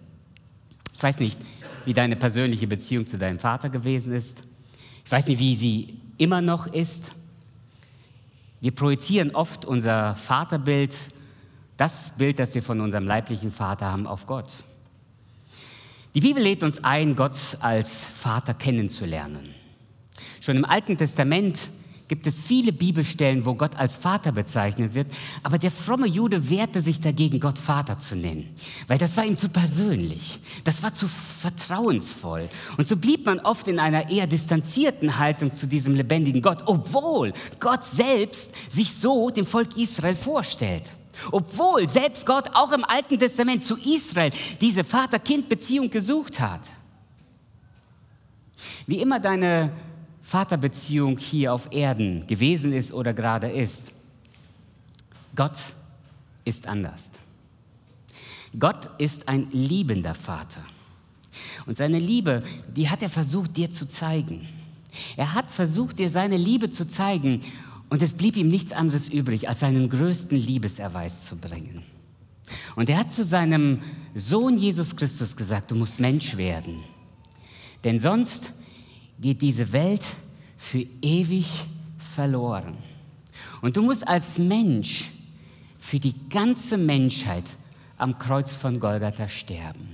Ich 0.93 1.01
weiß 1.01 1.19
nicht, 1.19 1.39
wie 1.85 1.93
deine 1.93 2.15
persönliche 2.15 2.67
Beziehung 2.67 3.07
zu 3.07 3.17
deinem 3.17 3.39
Vater 3.39 3.69
gewesen 3.69 4.13
ist. 4.13 4.43
Ich 5.05 5.11
weiß 5.11 5.27
nicht, 5.27 5.39
wie 5.39 5.55
sie 5.55 5.99
immer 6.17 6.41
noch 6.41 6.67
ist. 6.67 7.13
Wir 8.59 8.71
projizieren 8.71 9.31
oft 9.31 9.65
unser 9.65 10.15
Vaterbild, 10.15 10.95
das 11.77 12.13
Bild, 12.17 12.37
das 12.37 12.53
wir 12.53 12.61
von 12.61 12.79
unserem 12.79 13.07
leiblichen 13.07 13.51
Vater 13.51 13.87
haben, 13.87 14.05
auf 14.05 14.27
Gott. 14.27 14.51
Die 16.13 16.19
Bibel 16.19 16.43
lädt 16.43 16.61
uns 16.61 16.83
ein, 16.83 17.15
Gott 17.15 17.37
als 17.61 18.05
Vater 18.05 18.53
kennenzulernen. 18.53 19.60
Schon 20.41 20.57
im 20.57 20.65
Alten 20.65 20.97
Testament 20.97 21.69
gibt 22.07 22.27
es 22.27 22.37
viele 22.37 22.73
Bibelstellen, 22.73 23.45
wo 23.45 23.53
Gott 23.53 23.77
als 23.77 23.95
Vater 23.95 24.33
bezeichnet 24.33 24.95
wird, 24.95 25.13
aber 25.43 25.57
der 25.59 25.71
fromme 25.71 26.07
Jude 26.07 26.49
wehrte 26.49 26.81
sich 26.81 26.99
dagegen, 26.99 27.39
Gott 27.39 27.57
Vater 27.57 27.99
zu 27.99 28.17
nennen, 28.17 28.53
weil 28.87 28.97
das 28.97 29.15
war 29.15 29.23
ihm 29.23 29.37
zu 29.37 29.47
persönlich, 29.47 30.39
das 30.65 30.83
war 30.83 30.93
zu 30.93 31.07
vertrauensvoll. 31.07 32.49
Und 32.75 32.89
so 32.89 32.97
blieb 32.97 33.27
man 33.27 33.39
oft 33.39 33.67
in 33.69 33.79
einer 33.79 34.09
eher 34.09 34.27
distanzierten 34.27 35.19
Haltung 35.19 35.53
zu 35.53 35.67
diesem 35.67 35.95
lebendigen 35.95 36.41
Gott, 36.41 36.63
obwohl 36.65 37.33
Gott 37.61 37.85
selbst 37.85 38.51
sich 38.69 38.93
so 38.93 39.29
dem 39.29 39.45
Volk 39.45 39.77
Israel 39.77 40.15
vorstellt. 40.15 40.83
Obwohl 41.31 41.87
selbst 41.87 42.25
Gott 42.25 42.49
auch 42.55 42.71
im 42.71 42.83
Alten 42.83 43.19
Testament 43.19 43.63
zu 43.63 43.77
Israel 43.77 44.31
diese 44.59 44.83
Vater-Kind-Beziehung 44.83 45.91
gesucht 45.91 46.39
hat. 46.39 46.61
Wie 48.87 48.99
immer 48.99 49.19
deine 49.19 49.71
Vaterbeziehung 50.31 51.17
hier 51.17 51.53
auf 51.53 51.73
Erden 51.73 52.25
gewesen 52.25 52.71
ist 52.71 52.93
oder 52.93 53.13
gerade 53.13 53.49
ist. 53.49 53.91
Gott 55.35 55.57
ist 56.45 56.67
anders. 56.67 57.09
Gott 58.57 58.89
ist 58.97 59.27
ein 59.27 59.49
liebender 59.51 60.13
Vater. 60.13 60.61
Und 61.65 61.75
seine 61.75 61.99
Liebe, 61.99 62.43
die 62.73 62.89
hat 62.89 63.01
er 63.01 63.09
versucht 63.09 63.57
dir 63.57 63.71
zu 63.71 63.89
zeigen. 63.89 64.47
Er 65.17 65.33
hat 65.33 65.51
versucht 65.51 65.99
dir 65.99 66.09
seine 66.09 66.37
Liebe 66.37 66.71
zu 66.71 66.87
zeigen 66.87 67.41
und 67.89 68.01
es 68.01 68.13
blieb 68.13 68.37
ihm 68.37 68.47
nichts 68.47 68.71
anderes 68.71 69.09
übrig, 69.09 69.49
als 69.49 69.59
seinen 69.59 69.89
größten 69.89 70.37
Liebeserweis 70.37 71.25
zu 71.25 71.35
bringen. 71.35 71.83
Und 72.77 72.89
er 72.89 72.99
hat 72.99 73.13
zu 73.13 73.25
seinem 73.25 73.81
Sohn 74.15 74.57
Jesus 74.57 74.95
Christus 74.95 75.35
gesagt, 75.35 75.71
du 75.71 75.75
musst 75.75 75.99
Mensch 75.99 76.37
werden. 76.37 76.83
Denn 77.83 77.99
sonst 77.99 78.53
geht 79.21 79.41
diese 79.41 79.71
Welt 79.71 80.03
für 80.57 80.85
ewig 81.01 81.47
verloren. 81.97 82.75
Und 83.61 83.77
du 83.77 83.83
musst 83.83 84.07
als 84.07 84.37
Mensch 84.37 85.09
für 85.79 85.99
die 85.99 86.15
ganze 86.29 86.77
Menschheit 86.77 87.43
am 87.97 88.17
Kreuz 88.17 88.55
von 88.55 88.79
Golgatha 88.79 89.27
sterben. 89.27 89.89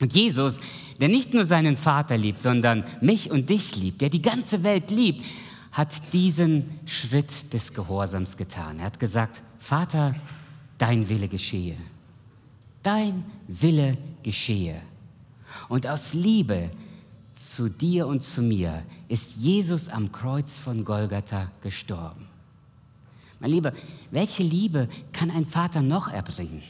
Und 0.00 0.14
Jesus, 0.14 0.60
der 1.00 1.08
nicht 1.08 1.34
nur 1.34 1.44
seinen 1.44 1.76
Vater 1.76 2.16
liebt, 2.16 2.42
sondern 2.42 2.84
mich 3.00 3.30
und 3.30 3.50
dich 3.50 3.76
liebt, 3.76 4.00
der 4.00 4.10
die 4.10 4.22
ganze 4.22 4.62
Welt 4.62 4.90
liebt, 4.90 5.24
hat 5.72 6.12
diesen 6.12 6.64
Schritt 6.86 7.52
des 7.52 7.72
Gehorsams 7.72 8.36
getan. 8.36 8.78
Er 8.78 8.86
hat 8.86 8.98
gesagt, 8.98 9.42
Vater, 9.58 10.14
dein 10.78 11.08
Wille 11.08 11.28
geschehe. 11.28 11.76
Dein 12.82 13.24
Wille 13.48 13.96
geschehe. 14.22 14.80
Und 15.68 15.86
aus 15.86 16.14
Liebe 16.14 16.70
zu 17.38 17.68
dir 17.68 18.06
und 18.08 18.24
zu 18.24 18.42
mir 18.42 18.82
ist 19.08 19.36
Jesus 19.36 19.88
am 19.88 20.10
Kreuz 20.10 20.58
von 20.58 20.84
Golgatha 20.84 21.50
gestorben. 21.62 22.26
Mein 23.38 23.52
Lieber, 23.52 23.72
welche 24.10 24.42
Liebe 24.42 24.88
kann 25.12 25.30
ein 25.30 25.44
Vater 25.44 25.80
noch 25.80 26.12
erbringen? 26.12 26.62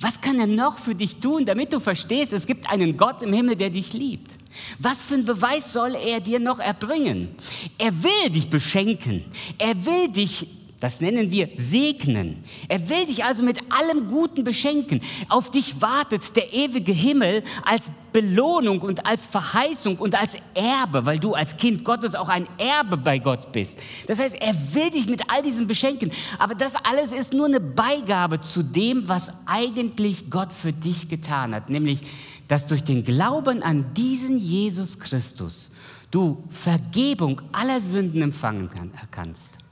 Was 0.00 0.20
kann 0.20 0.38
er 0.38 0.46
noch 0.46 0.78
für 0.78 0.94
dich 0.94 1.16
tun, 1.18 1.44
damit 1.44 1.72
du 1.72 1.80
verstehst, 1.80 2.32
es 2.32 2.46
gibt 2.46 2.70
einen 2.70 2.96
Gott 2.96 3.22
im 3.22 3.32
Himmel, 3.32 3.56
der 3.56 3.70
dich 3.70 3.92
liebt? 3.92 4.32
Was 4.78 5.00
für 5.00 5.14
einen 5.14 5.24
Beweis 5.24 5.72
soll 5.72 5.94
er 5.94 6.20
dir 6.20 6.38
noch 6.38 6.60
erbringen? 6.60 7.28
Er 7.76 7.92
will 8.02 8.30
dich 8.30 8.48
beschenken. 8.48 9.24
Er 9.58 9.84
will 9.84 10.08
dich 10.08 10.46
das 10.86 11.00
nennen 11.00 11.32
wir 11.32 11.48
segnen. 11.56 12.36
Er 12.68 12.88
will 12.88 13.06
dich 13.06 13.24
also 13.24 13.42
mit 13.42 13.58
allem 13.72 14.06
Guten 14.06 14.44
beschenken. 14.44 15.00
Auf 15.28 15.50
dich 15.50 15.80
wartet 15.82 16.36
der 16.36 16.52
ewige 16.52 16.92
Himmel 16.92 17.42
als 17.64 17.90
Belohnung 18.12 18.80
und 18.82 19.04
als 19.04 19.26
Verheißung 19.26 19.98
und 19.98 20.14
als 20.14 20.36
Erbe, 20.54 21.04
weil 21.04 21.18
du 21.18 21.34
als 21.34 21.56
Kind 21.56 21.82
Gottes 21.82 22.14
auch 22.14 22.28
ein 22.28 22.46
Erbe 22.56 22.96
bei 22.96 23.18
Gott 23.18 23.50
bist. 23.50 23.80
Das 24.06 24.20
heißt, 24.20 24.36
er 24.40 24.54
will 24.74 24.90
dich 24.90 25.08
mit 25.08 25.28
all 25.28 25.42
diesem 25.42 25.66
beschenken. 25.66 26.12
Aber 26.38 26.54
das 26.54 26.76
alles 26.76 27.10
ist 27.10 27.32
nur 27.32 27.46
eine 27.46 27.58
Beigabe 27.58 28.40
zu 28.40 28.62
dem, 28.62 29.08
was 29.08 29.32
eigentlich 29.44 30.30
Gott 30.30 30.52
für 30.52 30.72
dich 30.72 31.08
getan 31.08 31.52
hat. 31.52 31.68
Nämlich, 31.68 31.98
dass 32.46 32.68
durch 32.68 32.84
den 32.84 33.02
Glauben 33.02 33.60
an 33.64 33.92
diesen 33.94 34.38
Jesus 34.38 35.00
Christus 35.00 35.68
du 36.12 36.44
Vergebung 36.48 37.42
aller 37.50 37.80
Sünden 37.80 38.22
empfangen 38.22 38.70
kannst 39.10 39.65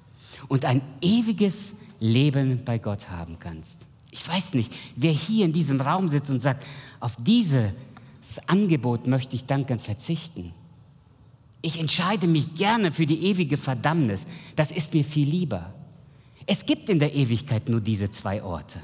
und 0.49 0.65
ein 0.65 0.83
ewiges 1.01 1.73
Leben 2.01 2.63
bei 2.65 2.79
Gott 2.79 3.09
haben 3.09 3.39
kannst. 3.39 3.87
Ich 4.11 4.27
weiß 4.27 4.55
nicht, 4.55 4.73
wer 4.97 5.13
hier 5.13 5.45
in 5.45 5.53
diesem 5.53 5.81
Raum 5.81 6.09
sitzt 6.09 6.31
und 6.31 6.41
sagt, 6.41 6.65
auf 7.01 7.17
dieses 7.17 7.73
Angebot 8.47 9.07
möchte 9.07 9.37
ich 9.37 9.45
dankend 9.47 9.83
verzichten. 9.83 10.53
Ich 11.63 11.81
entscheide 11.81 12.27
mich 12.27 12.55
gerne 12.55 12.93
für 12.93 13.07
die 13.07 13.25
ewige 13.27 13.57
Verdammnis. 13.57 14.27
Das 14.55 14.71
ist 14.71 14.95
mir 14.95 15.05
viel 15.05 15.29
lieber. 15.29 15.73
Es 16.47 16.67
gibt 16.67 16.91
in 16.91 16.99
der 16.99 17.15
Ewigkeit 17.15 17.69
nur 17.69 17.81
diese 17.81 18.11
zwei 18.11 18.43
Orte. 18.43 18.81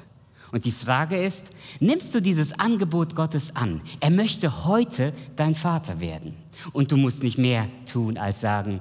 Und 0.51 0.65
die 0.65 0.73
Frage 0.73 1.23
ist, 1.23 1.51
nimmst 1.79 2.15
du 2.15 2.21
dieses 2.21 2.59
Angebot 2.59 3.15
Gottes 3.15 3.55
an? 3.55 3.83
Er 4.01 4.11
möchte 4.11 4.65
heute 4.65 5.13
dein 5.37 5.55
Vater 5.55 6.01
werden. 6.01 6.35
Und 6.73 6.91
du 6.91 6.97
musst 6.97 7.23
nicht 7.23 7.39
mehr 7.39 7.69
tun, 7.87 8.19
als 8.19 8.41
sagen, 8.41 8.81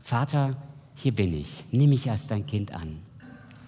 Vater, 0.00 0.56
hier 1.00 1.12
bin 1.12 1.38
ich, 1.38 1.64
nimm 1.70 1.90
mich 1.90 2.10
als 2.10 2.26
dein 2.26 2.44
Kind 2.44 2.72
an. 2.72 2.98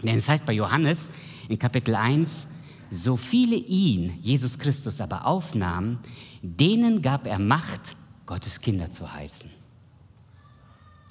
Denn 0.02 0.18
es 0.18 0.28
heißt 0.28 0.44
bei 0.44 0.52
Johannes 0.52 1.08
in 1.48 1.58
Kapitel 1.58 1.94
1, 1.94 2.46
so 2.90 3.16
viele 3.16 3.54
ihn, 3.54 4.18
Jesus 4.20 4.58
Christus, 4.58 5.00
aber 5.00 5.26
aufnahmen, 5.26 6.00
denen 6.42 7.02
gab 7.02 7.26
er 7.26 7.38
Macht, 7.38 7.94
Gottes 8.26 8.60
Kinder 8.60 8.90
zu 8.90 9.12
heißen. 9.12 9.48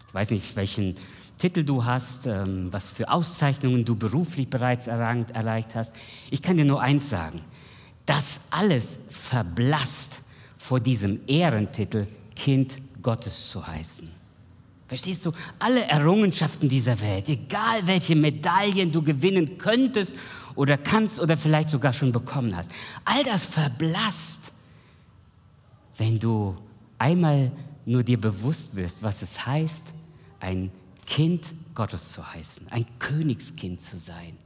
Ich 0.07 0.13
weiß 0.13 0.31
nicht, 0.31 0.55
welchen 0.55 0.95
Titel 1.37 1.63
du 1.63 1.85
hast, 1.85 2.25
ähm, 2.25 2.67
was 2.71 2.89
für 2.89 3.09
Auszeichnungen 3.09 3.85
du 3.85 3.95
beruflich 3.95 4.49
bereits 4.49 4.87
erreicht 4.87 5.75
hast. 5.75 5.95
Ich 6.31 6.41
kann 6.41 6.57
dir 6.57 6.65
nur 6.65 6.81
eins 6.81 7.09
sagen, 7.09 7.41
das 8.05 8.41
alles 8.49 8.99
verblasst 9.07 10.19
vor 10.57 10.81
diesem 10.81 11.21
Ehrentitel, 11.27 12.07
Kind 12.35 12.77
Gottes 13.01 13.51
zu 13.51 13.65
heißen. 13.65 14.18
Verstehst 14.89 15.23
du? 15.23 15.31
Alle 15.59 15.85
Errungenschaften 15.85 16.67
dieser 16.67 16.99
Welt, 16.99 17.29
egal 17.29 17.85
welche 17.85 18.15
Medaillen 18.15 18.91
du 18.91 19.03
gewinnen 19.03 19.59
könntest 19.59 20.15
oder 20.55 20.79
kannst 20.79 21.19
oder 21.19 21.37
vielleicht 21.37 21.69
sogar 21.69 21.93
schon 21.93 22.11
bekommen 22.11 22.55
hast, 22.55 22.71
all 23.05 23.23
das 23.23 23.45
verblasst, 23.45 24.51
wenn 25.95 26.17
du 26.17 26.57
einmal 26.97 27.51
nur 27.85 28.01
dir 28.01 28.19
bewusst 28.19 28.75
wirst, 28.75 29.03
was 29.03 29.21
es 29.21 29.45
heißt, 29.45 29.85
ein 30.39 30.71
Kind 31.05 31.45
Gottes 31.75 32.11
zu 32.11 32.33
heißen, 32.33 32.67
ein 32.71 32.87
Königskind 32.97 33.83
zu 33.83 33.95
sein. 33.95 34.37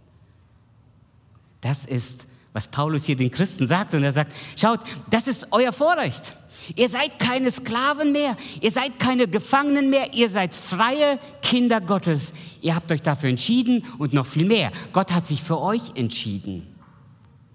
Das 1.62 1.86
ist, 1.86 2.26
was 2.54 2.68
Paulus 2.68 3.06
hier 3.06 3.16
den 3.16 3.32
Christen 3.32 3.68
sagt. 3.68 3.94
Und 3.94 4.04
er 4.04 4.14
sagt, 4.14 4.32
schaut, 4.56 4.80
das 5.10 5.28
ist 5.28 5.48
euer 5.52 5.74
Vorrecht. 5.74 6.34
Ihr 6.76 6.88
seid 6.88 7.20
keine 7.20 7.52
Sklaven 7.52 8.12
mehr, 8.12 8.38
ihr 8.62 8.72
seid 8.72 8.98
keine 8.98 9.28
Gefangenen 9.28 9.90
mehr, 9.90 10.14
ihr 10.14 10.30
seid 10.30 10.56
freie 10.56 11.20
Kinder 11.42 11.82
Gottes. 11.82 12.34
Ihr 12.62 12.76
habt 12.76 12.92
euch 12.92 13.02
dafür 13.02 13.30
entschieden 13.30 13.84
und 13.98 14.14
noch 14.14 14.26
viel 14.26 14.46
mehr. 14.46 14.72
Gott 14.94 15.12
hat 15.12 15.28
sich 15.28 15.44
für 15.44 15.60
euch 15.60 15.96
entschieden. 15.96 16.66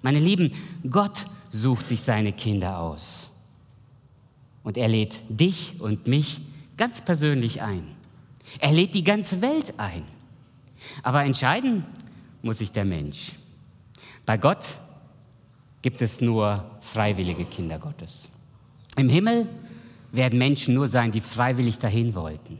Meine 0.02 0.18
Lieben, 0.18 0.52
Gott 0.90 1.26
sucht 1.50 1.86
sich 1.86 2.02
seine 2.02 2.32
Kinder 2.32 2.78
aus. 2.78 3.30
Und 4.62 4.76
er 4.76 4.88
lädt 4.88 5.14
dich 5.28 5.80
und 5.80 6.06
mich 6.06 6.40
ganz 6.76 7.02
persönlich 7.02 7.62
ein. 7.62 7.86
Er 8.58 8.72
lädt 8.72 8.94
die 8.94 9.04
ganze 9.04 9.40
Welt 9.40 9.74
ein. 9.78 10.02
Aber 11.02 11.24
entscheiden 11.24 11.84
muss 12.42 12.58
sich 12.58 12.72
der 12.72 12.84
Mensch. 12.84 13.32
Bei 14.26 14.36
Gott 14.36 14.64
gibt 15.82 16.02
es 16.02 16.20
nur 16.20 16.64
freiwillige 16.80 17.44
Kinder 17.44 17.78
Gottes. 17.78 18.28
Im 18.96 19.08
Himmel 19.08 19.48
werden 20.12 20.38
Menschen 20.38 20.74
nur 20.74 20.88
sein, 20.88 21.12
die 21.12 21.20
freiwillig 21.20 21.78
dahin 21.78 22.14
wollten. 22.14 22.58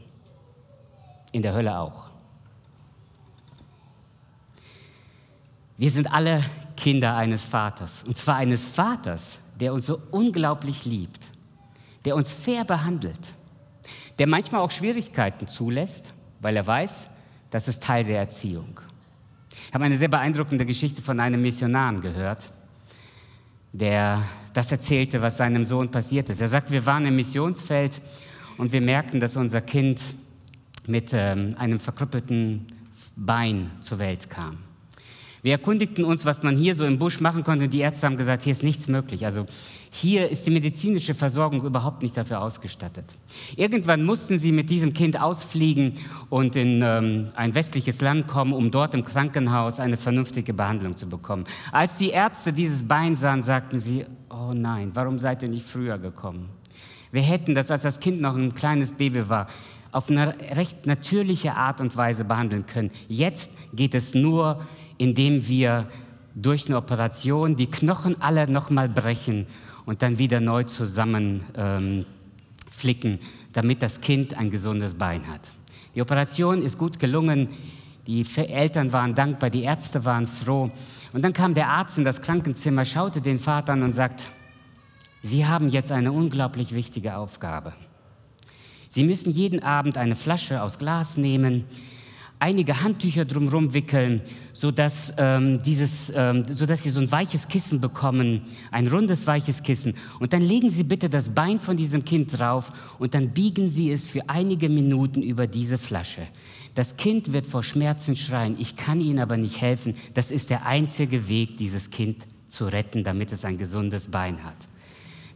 In 1.31 1.41
der 1.41 1.53
Hölle 1.53 1.77
auch. 1.77 2.09
Wir 5.77 5.91
sind 5.91 6.11
alle 6.11 6.43
Kinder 6.75 7.15
eines 7.15 7.45
Vaters. 7.45 8.03
Und 8.05 8.17
zwar 8.17 8.35
eines 8.37 8.67
Vaters, 8.67 9.39
der 9.59 9.73
uns 9.73 9.85
so 9.85 9.99
unglaublich 10.11 10.85
liebt, 10.85 11.19
der 12.05 12.15
uns 12.15 12.33
fair 12.33 12.63
behandelt, 12.63 13.19
der 14.17 14.27
manchmal 14.27 14.61
auch 14.61 14.71
Schwierigkeiten 14.71 15.47
zulässt, 15.47 16.13
weil 16.39 16.55
er 16.55 16.65
weiß, 16.65 17.07
das 17.49 17.67
ist 17.67 17.83
Teil 17.83 18.03
der 18.05 18.19
Erziehung. 18.19 18.79
Ich 19.67 19.73
habe 19.73 19.83
eine 19.83 19.97
sehr 19.97 20.07
beeindruckende 20.07 20.65
Geschichte 20.65 21.01
von 21.01 21.19
einem 21.19 21.41
Missionar 21.41 21.93
gehört, 21.95 22.51
der 23.71 24.23
das 24.53 24.71
erzählte, 24.71 25.21
was 25.21 25.37
seinem 25.37 25.63
Sohn 25.63 25.91
passiert 25.91 26.29
ist. 26.29 26.41
Er 26.41 26.49
sagt, 26.49 26.71
wir 26.71 26.85
waren 26.85 27.05
im 27.05 27.15
Missionsfeld 27.15 28.01
und 28.57 28.73
wir 28.73 28.81
merkten, 28.81 29.19
dass 29.19 29.37
unser 29.37 29.61
Kind 29.61 30.01
mit 30.87 31.11
ähm, 31.13 31.55
einem 31.57 31.79
verkrüppelten 31.79 32.65
Bein 33.15 33.71
zur 33.81 33.99
Welt 33.99 34.29
kam. 34.29 34.57
Wir 35.41 35.53
erkundigten 35.53 36.03
uns, 36.03 36.25
was 36.25 36.43
man 36.43 36.57
hier 36.57 36.75
so 36.75 36.85
im 36.85 36.99
Busch 36.99 37.21
machen 37.21 37.43
konnte. 37.43 37.69
Die 37.69 37.79
Ärzte 37.79 38.07
haben 38.07 38.17
gesagt, 38.17 38.43
hier 38.43 38.51
ist 38.51 38.63
nichts 38.63 38.87
möglich. 38.87 39.25
Also 39.25 39.45
hier 39.91 40.29
ist 40.29 40.45
die 40.45 40.51
medizinische 40.51 41.13
Versorgung 41.13 41.63
überhaupt 41.63 42.01
nicht 42.01 42.15
dafür 42.15 42.41
ausgestattet. 42.41 43.05
Irgendwann 43.55 44.03
mussten 44.03 44.39
sie 44.39 44.51
mit 44.51 44.69
diesem 44.69 44.93
Kind 44.93 45.19
ausfliegen 45.19 45.93
und 46.29 46.55
in 46.55 46.81
ähm, 46.83 47.25
ein 47.35 47.55
westliches 47.55 48.01
Land 48.01 48.27
kommen, 48.27 48.53
um 48.53 48.71
dort 48.71 48.93
im 48.93 49.03
Krankenhaus 49.03 49.79
eine 49.79 49.97
vernünftige 49.97 50.53
Behandlung 50.53 50.95
zu 50.95 51.07
bekommen. 51.07 51.45
Als 51.71 51.97
die 51.97 52.09
Ärzte 52.09 52.53
dieses 52.53 52.87
Bein 52.87 53.15
sahen, 53.15 53.43
sagten 53.43 53.79
sie, 53.79 54.05
oh 54.29 54.53
nein, 54.53 54.91
warum 54.93 55.17
seid 55.19 55.41
ihr 55.43 55.49
nicht 55.49 55.65
früher 55.65 55.97
gekommen? 55.97 56.49
Wir 57.11 57.23
hätten 57.23 57.55
das, 57.55 57.71
als 57.71 57.81
das 57.81 57.99
Kind 57.99 58.21
noch 58.21 58.35
ein 58.35 58.53
kleines 58.53 58.91
Baby 58.91 59.27
war, 59.29 59.47
auf 59.91 60.09
eine 60.11 60.35
recht 60.55 60.85
natürliche 60.85 61.55
Art 61.55 61.81
und 61.81 61.97
Weise 61.97 62.23
behandeln 62.23 62.67
können. 62.67 62.91
Jetzt 63.07 63.51
geht 63.73 63.95
es 63.95 64.13
nur 64.13 64.59
indem 64.99 65.47
wir 65.47 65.87
durch 66.35 66.67
eine 66.67 66.77
Operation 66.77 67.55
die 67.55 67.71
Knochen 67.71 68.21
alle 68.21 68.49
nochmal 68.49 68.87
brechen 68.87 69.47
und 69.89 70.03
dann 70.03 70.19
wieder 70.19 70.39
neu 70.39 70.65
zusammenflicken, 70.65 72.05
ähm, 73.11 73.19
damit 73.53 73.81
das 73.81 73.99
Kind 74.01 74.37
ein 74.37 74.51
gesundes 74.51 74.93
Bein 74.93 75.27
hat. 75.27 75.41
Die 75.95 76.01
Operation 76.03 76.61
ist 76.61 76.77
gut 76.77 76.99
gelungen, 76.99 77.47
die 78.05 78.23
Eltern 78.35 78.93
waren 78.93 79.15
dankbar, 79.15 79.49
die 79.49 79.63
Ärzte 79.63 80.05
waren 80.05 80.27
froh. 80.27 80.69
Und 81.11 81.23
dann 81.23 81.33
kam 81.33 81.55
der 81.55 81.69
Arzt 81.69 81.97
in 81.97 82.03
das 82.03 82.21
Krankenzimmer, 82.21 82.85
schaute 82.85 83.19
den 83.19 83.39
Vater 83.39 83.73
an 83.73 83.81
und 83.81 83.95
sagt, 83.95 84.29
Sie 85.23 85.47
haben 85.47 85.69
jetzt 85.69 85.91
eine 85.91 86.11
unglaublich 86.11 86.75
wichtige 86.75 87.17
Aufgabe. 87.17 87.73
Sie 88.89 89.03
müssen 89.03 89.31
jeden 89.31 89.63
Abend 89.63 89.97
eine 89.97 90.15
Flasche 90.15 90.61
aus 90.61 90.77
Glas 90.77 91.17
nehmen, 91.17 91.65
einige 92.39 92.81
Handtücher 92.81 93.25
drumherum 93.25 93.73
wickeln, 93.73 94.21
sodass, 94.53 95.13
ähm, 95.17 95.61
dieses, 95.61 96.11
ähm, 96.15 96.45
sodass 96.49 96.83
Sie 96.83 96.89
so 96.89 97.01
ein 97.01 97.11
weiches 97.11 97.47
Kissen 97.47 97.81
bekommen, 97.81 98.41
ein 98.71 98.87
rundes 98.87 99.27
weiches 99.27 99.61
Kissen. 99.61 99.93
Und 100.19 100.31
dann 100.33 100.41
legen 100.41 100.69
Sie 100.69 100.83
bitte 100.83 101.09
das 101.09 101.29
Bein 101.29 101.59
von 101.59 101.75
diesem 101.75 102.05
Kind 102.05 102.39
drauf 102.39 102.71
und 102.97 103.13
dann 103.13 103.29
biegen 103.29 103.69
Sie 103.69 103.91
es 103.91 104.07
für 104.07 104.27
einige 104.29 104.69
Minuten 104.69 105.21
über 105.21 105.47
diese 105.47 105.77
Flasche. 105.77 106.21
Das 106.75 106.95
Kind 106.95 107.33
wird 107.33 107.45
vor 107.45 107.61
Schmerzen 107.61 108.15
schreien, 108.15 108.55
ich 108.57 108.77
kann 108.77 109.01
Ihnen 109.01 109.19
aber 109.19 109.35
nicht 109.35 109.61
helfen. 109.61 109.95
Das 110.13 110.31
ist 110.31 110.49
der 110.49 110.65
einzige 110.65 111.27
Weg, 111.27 111.57
dieses 111.57 111.89
Kind 111.89 112.25
zu 112.47 112.65
retten, 112.65 113.03
damit 113.03 113.31
es 113.33 113.43
ein 113.43 113.57
gesundes 113.57 114.07
Bein 114.07 114.43
hat. 114.43 114.55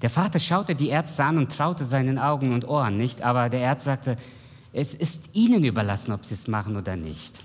Der 0.02 0.10
Vater 0.10 0.40
schaute 0.40 0.76
die 0.76 0.90
Ärzte 0.90 1.24
an 1.24 1.38
und 1.38 1.56
traute 1.56 1.86
seinen 1.86 2.20
Augen 2.20 2.54
und 2.54 2.68
Ohren 2.68 2.98
nicht, 2.98 3.22
aber 3.22 3.50
der 3.50 3.70
Arzt 3.70 3.86
sagte, 3.86 4.18
es 4.74 4.96
ist 4.96 5.30
ihnen 5.34 5.64
überlassen, 5.64 6.12
ob 6.12 6.26
sie 6.26 6.34
es 6.34 6.48
machen 6.48 6.76
oder 6.76 6.96
nicht. 6.96 7.44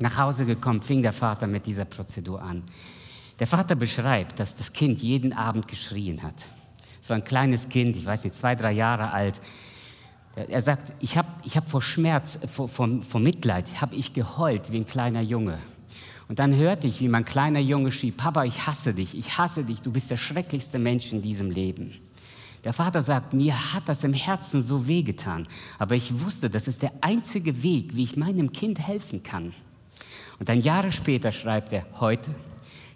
Nach 0.00 0.18
Hause 0.18 0.44
gekommen, 0.44 0.82
fing 0.82 1.00
der 1.00 1.12
Vater 1.12 1.46
mit 1.46 1.64
dieser 1.64 1.84
Prozedur 1.84 2.42
an. 2.42 2.64
Der 3.38 3.46
Vater 3.46 3.76
beschreibt, 3.76 4.40
dass 4.40 4.56
das 4.56 4.72
Kind 4.72 5.00
jeden 5.00 5.32
Abend 5.32 5.68
geschrien 5.68 6.22
hat. 6.22 6.34
Es 7.00 7.08
war 7.08 7.16
ein 7.16 7.24
kleines 7.24 7.68
Kind, 7.68 7.96
ich 7.96 8.04
weiß 8.04 8.24
nicht, 8.24 8.34
zwei, 8.34 8.56
drei 8.56 8.72
Jahre 8.72 9.12
alt. 9.12 9.40
Er 10.34 10.60
sagt, 10.60 10.92
ich 11.00 11.16
habe 11.16 11.28
ich 11.44 11.56
hab 11.56 11.70
vor 11.70 11.80
Schmerz, 11.80 12.38
vor, 12.46 12.68
vor, 12.68 12.88
vor 13.02 13.20
Mitleid, 13.20 13.80
habe 13.80 13.94
ich 13.94 14.12
geheult 14.12 14.72
wie 14.72 14.78
ein 14.78 14.86
kleiner 14.86 15.22
Junge. 15.22 15.58
Und 16.28 16.40
dann 16.40 16.54
hörte 16.56 16.88
ich, 16.88 17.00
wie 17.00 17.08
mein 17.08 17.24
kleiner 17.24 17.60
Junge 17.60 17.92
schrie, 17.92 18.10
Papa, 18.10 18.44
ich 18.44 18.66
hasse 18.66 18.92
dich, 18.92 19.16
ich 19.16 19.38
hasse 19.38 19.64
dich, 19.64 19.80
du 19.80 19.92
bist 19.92 20.10
der 20.10 20.16
schrecklichste 20.16 20.78
Mensch 20.78 21.12
in 21.12 21.22
diesem 21.22 21.50
Leben. 21.50 21.94
Der 22.66 22.72
Vater 22.72 23.04
sagt, 23.04 23.32
mir 23.32 23.74
hat 23.74 23.84
das 23.86 24.02
im 24.02 24.12
Herzen 24.12 24.60
so 24.60 24.88
wehgetan, 24.88 25.46
aber 25.78 25.94
ich 25.94 26.20
wusste, 26.24 26.50
das 26.50 26.66
ist 26.66 26.82
der 26.82 26.90
einzige 27.00 27.62
Weg, 27.62 27.94
wie 27.94 28.02
ich 28.02 28.16
meinem 28.16 28.50
Kind 28.50 28.80
helfen 28.80 29.22
kann. 29.22 29.54
Und 30.40 30.48
dann 30.48 30.60
Jahre 30.60 30.90
später 30.90 31.30
schreibt 31.30 31.72
er, 31.72 31.86
heute 32.00 32.28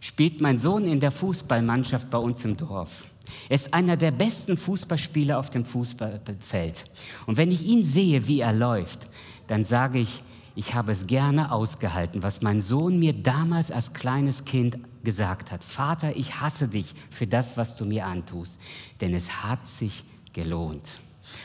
spielt 0.01 0.41
mein 0.41 0.59
Sohn 0.59 0.89
in 0.89 0.99
der 0.99 1.13
Fußballmannschaft 1.13 2.11
bei 2.11 2.19
uns 2.19 2.45
im 2.45 2.57
Dorf. 2.57 3.05
Er 3.49 3.55
ist 3.55 3.73
einer 3.73 3.97
der 3.97 4.11
besten 4.11 4.57
Fußballspieler 4.57 5.39
auf 5.39 5.51
dem 5.51 5.65
Fußballfeld. 5.65 6.87
Und 7.27 7.37
wenn 7.37 7.53
ich 7.53 7.65
ihn 7.65 7.85
sehe, 7.85 8.27
wie 8.27 8.41
er 8.41 8.53
läuft, 8.53 9.07
dann 9.47 9.65
sage 9.65 10.01
ich, 10.01 10.21
ich 10.61 10.75
habe 10.75 10.93
es 10.93 11.07
gerne 11.07 11.53
ausgehalten, 11.53 12.23
was 12.23 12.43
mein 12.43 12.61
Sohn 12.61 12.99
mir 12.99 13.15
damals 13.15 13.71
als 13.71 13.95
kleines 13.95 14.45
Kind 14.45 14.79
gesagt 15.03 15.53
hat. 15.53 15.65
Vater, 15.65 16.15
ich 16.15 16.43
hasse 16.43 16.69
dich 16.69 16.95
für 17.09 17.27
das, 17.27 17.57
was 17.57 17.77
du 17.77 17.87
mir 17.87 18.05
antust, 18.05 18.61
denn 19.01 19.15
es 19.15 19.43
hat 19.43 19.67
sich 19.67 20.05
gelohnt. 20.35 21.01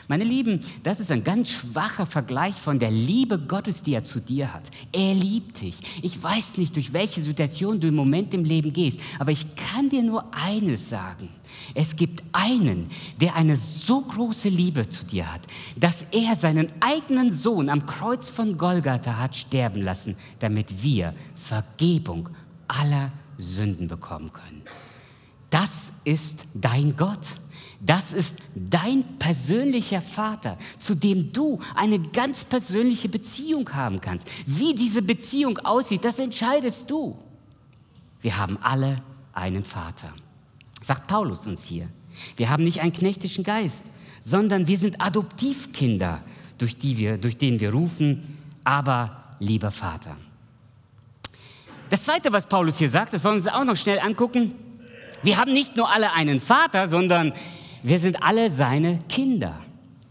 Meine 0.08 0.24
Lieben, 0.24 0.60
das 0.84 1.00
ist 1.00 1.12
ein 1.12 1.24
ganz 1.24 1.50
schwacher 1.50 2.06
Vergleich 2.06 2.56
von 2.56 2.80
der 2.80 2.91
Liebe 2.91 3.39
Gottes, 3.39 3.82
die 3.82 3.93
er 3.93 4.04
zu 4.04 4.19
dir 4.19 4.54
hat. 4.54 4.63
Er 4.91 5.13
liebt 5.13 5.62
dich. 5.62 5.76
Ich 6.02 6.21
weiß 6.21 6.58
nicht, 6.58 6.76
durch 6.76 6.93
welche 6.93 7.21
Situation 7.21 7.80
du 7.80 7.88
im 7.88 7.95
Moment 7.95 8.34
im 8.34 8.43
Leben 8.43 8.74
gehst, 8.74 9.00
aber 9.19 9.32
ich 9.32 9.56
kann 9.56 9.89
dir 9.89 10.04
nur 10.04 10.26
eines 10.34 10.89
sagen. 10.89 11.30
Es 11.74 11.95
gibt 11.95 12.24
einen, 12.32 12.89
der 13.19 13.36
eine 13.36 13.56
so 13.56 14.02
große 14.02 14.50
Liebe 14.50 14.89
zu 14.89 15.06
dir 15.06 15.32
hat, 15.32 15.41
dass 15.76 16.06
er 16.12 16.36
seinen 16.36 16.71
eigenen 16.80 17.34
Sohn 17.34 17.69
am 17.69 17.86
Kreuz 17.86 18.30
von 18.30 18.58
Golgatha 18.58 19.17
hat 19.17 19.36
sterben 19.36 19.82
lassen, 19.82 20.15
damit 20.39 20.84
wir 20.84 21.13
Vergebung 21.36 22.30
aller 22.67 23.12
Sünden 23.38 23.88
bekommen 23.88 24.32
können. 24.32 24.63
Das 25.50 25.91
ist 26.04 26.45
dein 26.54 26.95
Gott. 26.98 27.19
Das 27.80 28.14
ist 28.14 28.38
dein 28.56 29.04
persönlicher 29.20 30.02
Vater, 30.02 30.58
zu 30.80 30.96
dem 30.96 31.32
du 31.34 31.60
eine 31.76 32.00
ganz 32.00 32.44
persönliche 32.46 33.10
Beziehung 33.10 33.74
haben 33.74 34.02
kannst. 34.02 34.28
Wie 34.46 34.74
diese 34.74 35.02
Beziehung 35.02 35.60
aussieht, 35.60 36.06
das 36.06 36.20
entscheidest 36.20 36.90
du. 36.90 37.18
Wir 38.22 38.38
haben 38.38 38.58
alle 38.62 39.02
einen 39.34 39.66
Vater, 39.66 40.14
sagt 40.82 41.08
Paulus 41.08 41.46
uns 41.46 41.66
hier. 41.66 41.90
Wir 42.38 42.50
haben 42.50 42.64
nicht 42.64 42.82
einen 42.82 42.94
knechtischen 42.94 43.44
Geist, 43.44 43.84
sondern 44.22 44.68
wir 44.68 44.78
sind 44.78 45.02
Adoptivkinder, 45.02 46.22
durch, 46.58 46.78
die 46.78 46.98
wir, 46.98 47.18
durch 47.18 47.38
den 47.38 47.60
wir 47.60 47.72
rufen, 47.72 48.38
aber 48.64 49.36
lieber 49.40 49.72
Vater. 49.72 50.16
Das 51.90 52.04
Zweite, 52.04 52.34
was 52.34 52.48
Paulus 52.48 52.78
hier 52.78 52.90
sagt, 52.90 53.14
das 53.14 53.24
wollen 53.24 53.36
wir 53.36 53.52
uns 53.52 53.54
auch 53.54 53.66
noch 53.66 53.76
schnell 53.76 54.00
angucken. 54.00 54.56
Wir 55.22 55.38
haben 55.38 55.54
nicht 55.54 55.76
nur 55.76 55.92
alle 55.92 56.14
einen 56.14 56.40
Vater, 56.40 56.90
sondern 56.90 57.34
wir 57.86 58.00
sind 58.00 58.24
alle 58.24 58.50
seine 58.50 59.00
Kinder. 59.08 59.60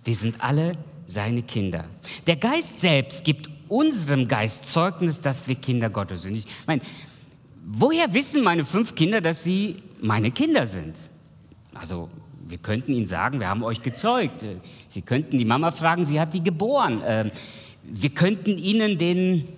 Wir 0.04 0.14
sind 0.14 0.40
alle 0.40 0.76
seine 1.06 1.42
Kinder. 1.42 1.86
Der 2.24 2.36
Geist 2.36 2.80
selbst 2.80 3.24
gibt 3.24 3.48
unserem 3.68 4.28
Geist 4.28 4.72
Zeugnis, 4.72 5.20
dass 5.20 5.48
wir 5.48 5.56
Kinder 5.56 5.90
Gottes 5.90 6.22
sind. 6.22 6.36
Ich 6.36 6.46
meine, 6.68 6.82
woher 7.66 8.14
wissen 8.14 8.44
meine 8.44 8.64
fünf 8.64 8.94
Kinder, 8.94 9.20
dass 9.20 9.42
sie 9.42 9.82
meine 10.00 10.30
Kinder 10.30 10.66
sind? 10.66 10.94
Also, 11.74 12.08
wir 12.46 12.58
könnten 12.58 12.92
ihnen 12.92 13.08
sagen, 13.08 13.40
wir 13.40 13.48
haben 13.48 13.64
euch 13.64 13.82
gezeugt. 13.82 14.44
Sie 14.88 15.02
könnten 15.02 15.36
die 15.36 15.44
Mama 15.44 15.72
fragen, 15.72 16.04
sie 16.04 16.20
hat 16.20 16.32
die 16.32 16.44
geboren. 16.44 17.02
Ähm, 17.04 17.32
wir 17.82 18.10
könnten 18.10 18.56
ihnen 18.56 18.98
den, 18.98 19.48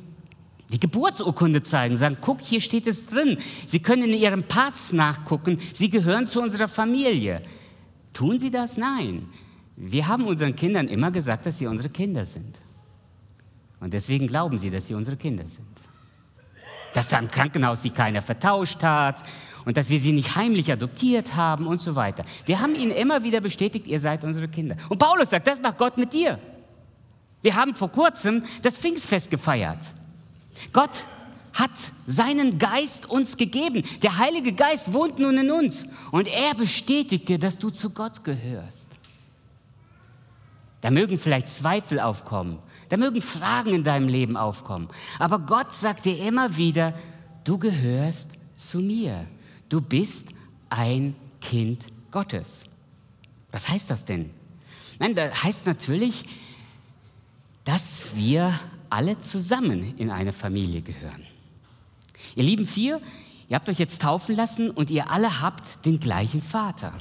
die 0.72 0.80
Geburtsurkunde 0.80 1.62
zeigen, 1.62 1.98
sagen, 1.98 2.16
guck, 2.22 2.40
hier 2.40 2.62
steht 2.62 2.86
es 2.86 3.04
drin. 3.04 3.36
Sie 3.66 3.80
können 3.80 4.04
in 4.04 4.14
ihrem 4.14 4.44
Pass 4.44 4.94
nachgucken, 4.94 5.58
sie 5.74 5.90
gehören 5.90 6.26
zu 6.26 6.40
unserer 6.40 6.68
Familie. 6.68 7.42
Tun 8.16 8.38
sie 8.38 8.50
das? 8.50 8.78
Nein. 8.78 9.28
Wir 9.76 10.08
haben 10.08 10.26
unseren 10.26 10.56
Kindern 10.56 10.88
immer 10.88 11.10
gesagt, 11.10 11.44
dass 11.44 11.58
sie 11.58 11.66
unsere 11.66 11.90
Kinder 11.90 12.24
sind. 12.24 12.58
Und 13.78 13.92
deswegen 13.92 14.26
glauben 14.26 14.56
sie, 14.56 14.70
dass 14.70 14.86
sie 14.86 14.94
unsere 14.94 15.18
Kinder 15.18 15.46
sind. 15.46 15.66
Dass 16.94 17.12
am 17.12 17.28
Krankenhaus 17.28 17.82
sie 17.82 17.90
keiner 17.90 18.22
vertauscht 18.22 18.82
hat 18.82 19.22
und 19.66 19.76
dass 19.76 19.90
wir 19.90 20.00
sie 20.00 20.12
nicht 20.12 20.34
heimlich 20.34 20.72
adoptiert 20.72 21.36
haben 21.36 21.66
und 21.66 21.82
so 21.82 21.94
weiter. 21.94 22.24
Wir 22.46 22.58
haben 22.62 22.74
ihnen 22.74 22.90
immer 22.90 23.22
wieder 23.22 23.42
bestätigt, 23.42 23.86
ihr 23.86 24.00
seid 24.00 24.24
unsere 24.24 24.48
Kinder. 24.48 24.76
Und 24.88 24.96
Paulus 24.96 25.28
sagt, 25.28 25.46
das 25.46 25.60
macht 25.60 25.76
Gott 25.76 25.98
mit 25.98 26.14
dir. 26.14 26.38
Wir 27.42 27.54
haben 27.54 27.74
vor 27.74 27.92
kurzem 27.92 28.42
das 28.62 28.78
Pfingstfest 28.78 29.30
gefeiert. 29.30 29.84
Gott 30.72 31.04
hat 31.58 31.70
seinen 32.06 32.58
Geist 32.58 33.06
uns 33.06 33.36
gegeben. 33.36 33.82
Der 34.02 34.18
Heilige 34.18 34.52
Geist 34.52 34.92
wohnt 34.92 35.18
nun 35.18 35.38
in 35.38 35.50
uns 35.50 35.88
und 36.12 36.28
er 36.28 36.54
bestätigt 36.54 37.28
dir, 37.28 37.38
dass 37.38 37.58
du 37.58 37.70
zu 37.70 37.90
Gott 37.90 38.22
gehörst. 38.24 38.90
Da 40.82 40.90
mögen 40.90 41.18
vielleicht 41.18 41.48
Zweifel 41.48 41.98
aufkommen, 41.98 42.58
da 42.90 42.96
mögen 42.96 43.20
Fragen 43.20 43.74
in 43.74 43.84
deinem 43.84 44.08
Leben 44.08 44.36
aufkommen, 44.36 44.88
aber 45.18 45.38
Gott 45.38 45.72
sagt 45.72 46.04
dir 46.04 46.18
immer 46.18 46.56
wieder, 46.56 46.94
du 47.44 47.58
gehörst 47.58 48.30
zu 48.56 48.78
mir. 48.78 49.26
Du 49.68 49.80
bist 49.80 50.28
ein 50.68 51.16
Kind 51.40 51.86
Gottes. 52.10 52.64
Was 53.50 53.68
heißt 53.68 53.90
das 53.90 54.04
denn? 54.04 54.30
Nein, 54.98 55.14
das 55.14 55.42
heißt 55.42 55.66
natürlich, 55.66 56.24
dass 57.64 58.04
wir 58.14 58.52
alle 58.88 59.18
zusammen 59.18 59.94
in 59.98 60.10
eine 60.10 60.32
Familie 60.32 60.82
gehören. 60.82 61.24
Ihr 62.36 62.44
lieben 62.44 62.66
vier, 62.66 63.00
ihr 63.48 63.56
habt 63.56 63.68
euch 63.70 63.78
jetzt 63.78 64.02
taufen 64.02 64.36
lassen 64.36 64.70
und 64.70 64.90
ihr 64.90 65.10
alle 65.10 65.40
habt 65.40 65.84
den 65.86 65.98
gleichen 65.98 66.42
Vater. 66.42 66.92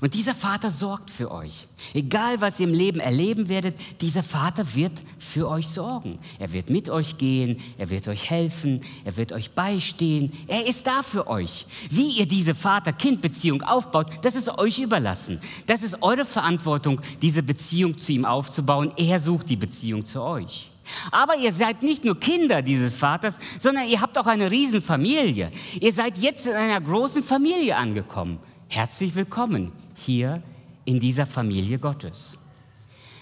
Und 0.00 0.14
dieser 0.14 0.34
Vater 0.34 0.70
sorgt 0.70 1.10
für 1.10 1.30
euch. 1.30 1.68
Egal, 1.92 2.40
was 2.40 2.58
ihr 2.58 2.66
im 2.66 2.74
Leben 2.74 2.98
erleben 2.98 3.48
werdet, 3.48 3.74
dieser 4.00 4.22
Vater 4.22 4.74
wird 4.74 4.92
für 5.18 5.48
euch 5.48 5.68
sorgen. 5.68 6.18
Er 6.38 6.52
wird 6.52 6.70
mit 6.70 6.88
euch 6.88 7.18
gehen, 7.18 7.60
er 7.78 7.90
wird 7.90 8.08
euch 8.08 8.30
helfen, 8.30 8.80
er 9.04 9.16
wird 9.16 9.32
euch 9.32 9.50
beistehen. 9.50 10.32
Er 10.46 10.66
ist 10.66 10.86
da 10.86 11.02
für 11.02 11.26
euch. 11.26 11.66
Wie 11.90 12.18
ihr 12.18 12.26
diese 12.26 12.54
Vater-Kind-Beziehung 12.54 13.62
aufbaut, 13.62 14.06
das 14.22 14.34
ist 14.34 14.58
euch 14.58 14.78
überlassen. 14.78 15.40
Das 15.66 15.82
ist 15.82 16.02
eure 16.02 16.24
Verantwortung, 16.24 17.00
diese 17.20 17.42
Beziehung 17.42 17.98
zu 17.98 18.12
ihm 18.12 18.24
aufzubauen. 18.24 18.92
Er 18.96 19.20
sucht 19.20 19.50
die 19.50 19.56
Beziehung 19.56 20.04
zu 20.04 20.22
euch. 20.22 20.70
Aber 21.10 21.36
ihr 21.36 21.52
seid 21.52 21.82
nicht 21.82 22.04
nur 22.04 22.18
Kinder 22.18 22.62
dieses 22.62 22.94
Vaters, 22.94 23.36
sondern 23.58 23.86
ihr 23.86 24.00
habt 24.00 24.18
auch 24.18 24.26
eine 24.26 24.50
Riesenfamilie. 24.50 25.52
Ihr 25.80 25.92
seid 25.92 26.18
jetzt 26.18 26.46
in 26.46 26.54
einer 26.54 26.80
großen 26.80 27.22
Familie 27.22 27.76
angekommen. 27.76 28.38
Herzlich 28.74 29.14
willkommen 29.14 29.70
hier 29.94 30.42
in 30.86 30.98
dieser 30.98 31.26
Familie 31.26 31.78
Gottes. 31.78 32.38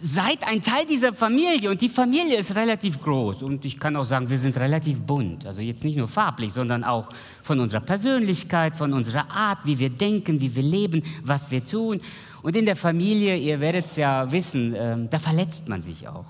seid 0.00 0.46
ein 0.46 0.62
Teil 0.62 0.86
dieser 0.86 1.12
Familie 1.12 1.70
und 1.70 1.80
die 1.80 1.88
Familie 1.88 2.36
ist 2.36 2.54
relativ 2.54 3.02
groß 3.02 3.42
und 3.42 3.64
ich 3.64 3.80
kann 3.80 3.96
auch 3.96 4.04
sagen, 4.04 4.30
wir 4.30 4.38
sind 4.38 4.56
relativ 4.56 5.00
bunt. 5.00 5.48
Also 5.48 5.62
jetzt 5.62 5.82
nicht 5.82 5.96
nur 5.96 6.06
farblich, 6.06 6.52
sondern 6.52 6.84
auch 6.84 7.08
von 7.42 7.58
unserer 7.58 7.80
Persönlichkeit, 7.80 8.76
von 8.76 8.92
unserer 8.92 9.28
Art, 9.32 9.66
wie 9.66 9.80
wir 9.80 9.90
denken, 9.90 10.40
wie 10.40 10.54
wir 10.54 10.62
leben, 10.62 11.02
was 11.24 11.50
wir 11.50 11.64
tun. 11.64 12.00
Und 12.42 12.56
in 12.56 12.66
der 12.66 12.76
Familie, 12.76 13.36
ihr 13.36 13.60
werdet 13.60 13.86
es 13.86 13.96
ja 13.96 14.30
wissen, 14.30 14.74
äh, 14.74 14.96
da 15.08 15.18
verletzt 15.18 15.68
man 15.68 15.80
sich 15.80 16.08
auch. 16.08 16.26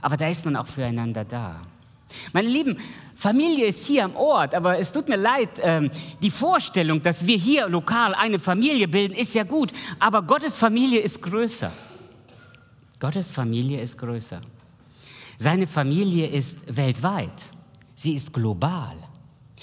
Aber 0.00 0.16
da 0.16 0.28
ist 0.28 0.44
man 0.44 0.56
auch 0.56 0.66
füreinander 0.66 1.24
da. 1.24 1.60
Meine 2.32 2.48
Lieben, 2.48 2.78
Familie 3.14 3.66
ist 3.66 3.86
hier 3.86 4.04
am 4.04 4.16
Ort, 4.16 4.54
aber 4.54 4.78
es 4.78 4.92
tut 4.92 5.08
mir 5.08 5.16
leid, 5.16 5.48
ähm, 5.62 5.90
die 6.20 6.30
Vorstellung, 6.30 7.00
dass 7.00 7.26
wir 7.26 7.36
hier 7.36 7.68
lokal 7.68 8.14
eine 8.14 8.38
Familie 8.38 8.88
bilden, 8.88 9.14
ist 9.14 9.34
ja 9.34 9.44
gut, 9.44 9.72
aber 9.98 10.22
Gottes 10.22 10.56
Familie 10.56 11.00
ist 11.00 11.22
größer. 11.22 11.72
Gottes 12.98 13.30
Familie 13.30 13.80
ist 13.80 13.96
größer. 13.98 14.40
Seine 15.38 15.66
Familie 15.66 16.26
ist 16.26 16.76
weltweit. 16.76 17.32
Sie 17.94 18.14
ist 18.14 18.32
global. 18.32 18.94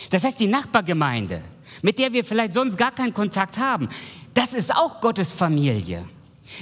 Das 0.09 0.23
heißt, 0.23 0.39
die 0.39 0.47
Nachbargemeinde, 0.47 1.41
mit 1.81 1.99
der 1.99 2.11
wir 2.11 2.23
vielleicht 2.23 2.53
sonst 2.53 2.77
gar 2.77 2.91
keinen 2.91 3.13
Kontakt 3.13 3.57
haben, 3.57 3.89
das 4.33 4.53
ist 4.53 4.75
auch 4.75 5.01
Gottes 5.01 5.33
Familie. 5.33 6.05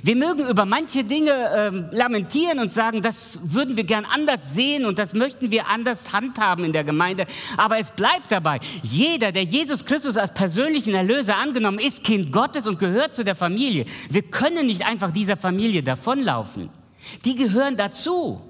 Wir 0.04 0.16
mögen 0.16 0.48
über 0.48 0.66
manche 0.66 1.04
Dinge 1.04 1.32
äh, 1.32 1.96
lamentieren 1.96 2.60
und 2.60 2.72
sagen, 2.72 3.02
das 3.02 3.40
würden 3.44 3.78
wir 3.78 3.84
gern 3.84 4.06
anders 4.06 4.54
sehen 4.54 4.86
und 4.86 5.00
das 5.00 5.14
möchten 5.14 5.50
wir 5.50 5.68
anders 5.68 6.12
handhaben 6.14 6.66
in 6.66 6.74
der 6.74 6.84
Gemeinde. 6.84 7.26
Aber 7.56 7.78
es 7.78 7.92
bleibt 7.92 8.32
dabei. 8.32 8.60
Jeder, 8.84 9.32
der 9.32 9.44
Jesus 9.44 9.86
Christus 9.86 10.18
als 10.18 10.34
persönlichen 10.34 10.94
Erlöser 10.94 11.38
angenommen 11.38 11.80
ist, 11.80 12.04
Kind 12.04 12.32
Gottes 12.32 12.68
und 12.68 12.80
gehört 12.80 13.16
zu 13.16 13.24
der 13.24 13.36
Familie. 13.36 13.86
Wir 14.10 14.24
können 14.24 14.68
nicht 14.68 14.86
einfach 14.86 15.12
dieser 15.12 15.38
Familie 15.38 15.82
davonlaufen. 15.84 16.70
Die 17.24 17.36
gehören 17.36 17.78
dazu. 17.78 18.42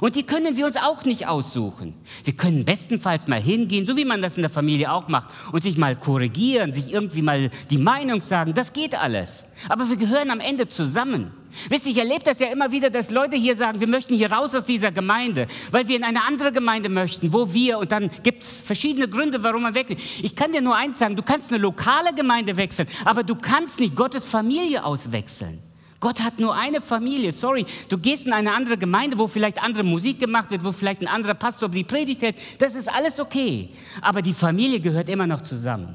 Und 0.00 0.14
die 0.14 0.24
können 0.24 0.56
wir 0.56 0.66
uns 0.66 0.76
auch 0.76 1.04
nicht 1.04 1.26
aussuchen. 1.26 1.94
Wir 2.24 2.34
können 2.34 2.64
bestenfalls 2.64 3.28
mal 3.28 3.40
hingehen, 3.40 3.86
so 3.86 3.96
wie 3.96 4.04
man 4.04 4.20
das 4.20 4.36
in 4.36 4.42
der 4.42 4.50
Familie 4.50 4.92
auch 4.92 5.08
macht, 5.08 5.28
und 5.52 5.62
sich 5.62 5.78
mal 5.78 5.96
korrigieren, 5.96 6.72
sich 6.72 6.92
irgendwie 6.92 7.22
mal 7.22 7.50
die 7.70 7.78
Meinung 7.78 8.20
sagen. 8.20 8.52
Das 8.52 8.72
geht 8.72 8.94
alles. 8.94 9.46
Aber 9.68 9.88
wir 9.88 9.96
gehören 9.96 10.30
am 10.30 10.40
Ende 10.40 10.68
zusammen. 10.68 11.30
Wisst 11.70 11.86
ihr, 11.86 11.92
ich 11.92 11.98
erlebe 11.98 12.24
das 12.24 12.40
ja 12.40 12.48
immer 12.48 12.72
wieder, 12.72 12.90
dass 12.90 13.10
Leute 13.10 13.36
hier 13.36 13.56
sagen, 13.56 13.80
wir 13.80 13.86
möchten 13.86 14.14
hier 14.14 14.30
raus 14.30 14.54
aus 14.54 14.66
dieser 14.66 14.92
Gemeinde, 14.92 15.46
weil 15.70 15.88
wir 15.88 15.96
in 15.96 16.04
eine 16.04 16.24
andere 16.24 16.52
Gemeinde 16.52 16.90
möchten, 16.90 17.32
wo 17.32 17.54
wir, 17.54 17.78
und 17.78 17.92
dann 17.92 18.10
gibt 18.22 18.42
es 18.42 18.60
verschiedene 18.62 19.08
Gründe, 19.08 19.42
warum 19.42 19.62
man 19.62 19.74
weg 19.74 19.88
will. 19.88 19.96
Ich 20.22 20.36
kann 20.36 20.52
dir 20.52 20.60
nur 20.60 20.76
eins 20.76 20.98
sagen, 20.98 21.16
du 21.16 21.22
kannst 21.22 21.50
eine 21.50 21.62
lokale 21.62 22.12
Gemeinde 22.14 22.58
wechseln, 22.58 22.88
aber 23.06 23.22
du 23.22 23.36
kannst 23.36 23.80
nicht 23.80 23.96
Gottes 23.96 24.26
Familie 24.26 24.84
auswechseln. 24.84 25.65
Gott 26.00 26.20
hat 26.20 26.38
nur 26.38 26.54
eine 26.54 26.80
Familie. 26.80 27.32
Sorry, 27.32 27.64
du 27.88 27.98
gehst 27.98 28.26
in 28.26 28.32
eine 28.32 28.52
andere 28.52 28.76
Gemeinde, 28.76 29.18
wo 29.18 29.26
vielleicht 29.26 29.62
andere 29.62 29.84
Musik 29.84 30.18
gemacht 30.18 30.50
wird, 30.50 30.64
wo 30.64 30.72
vielleicht 30.72 31.00
ein 31.00 31.08
anderer 31.08 31.34
Pastor 31.34 31.68
die 31.68 31.84
Predigt 31.84 32.22
hält. 32.22 32.36
Das 32.58 32.74
ist 32.74 32.92
alles 32.92 33.18
okay. 33.18 33.70
Aber 34.02 34.22
die 34.22 34.34
Familie 34.34 34.80
gehört 34.80 35.08
immer 35.08 35.26
noch 35.26 35.40
zusammen. 35.40 35.94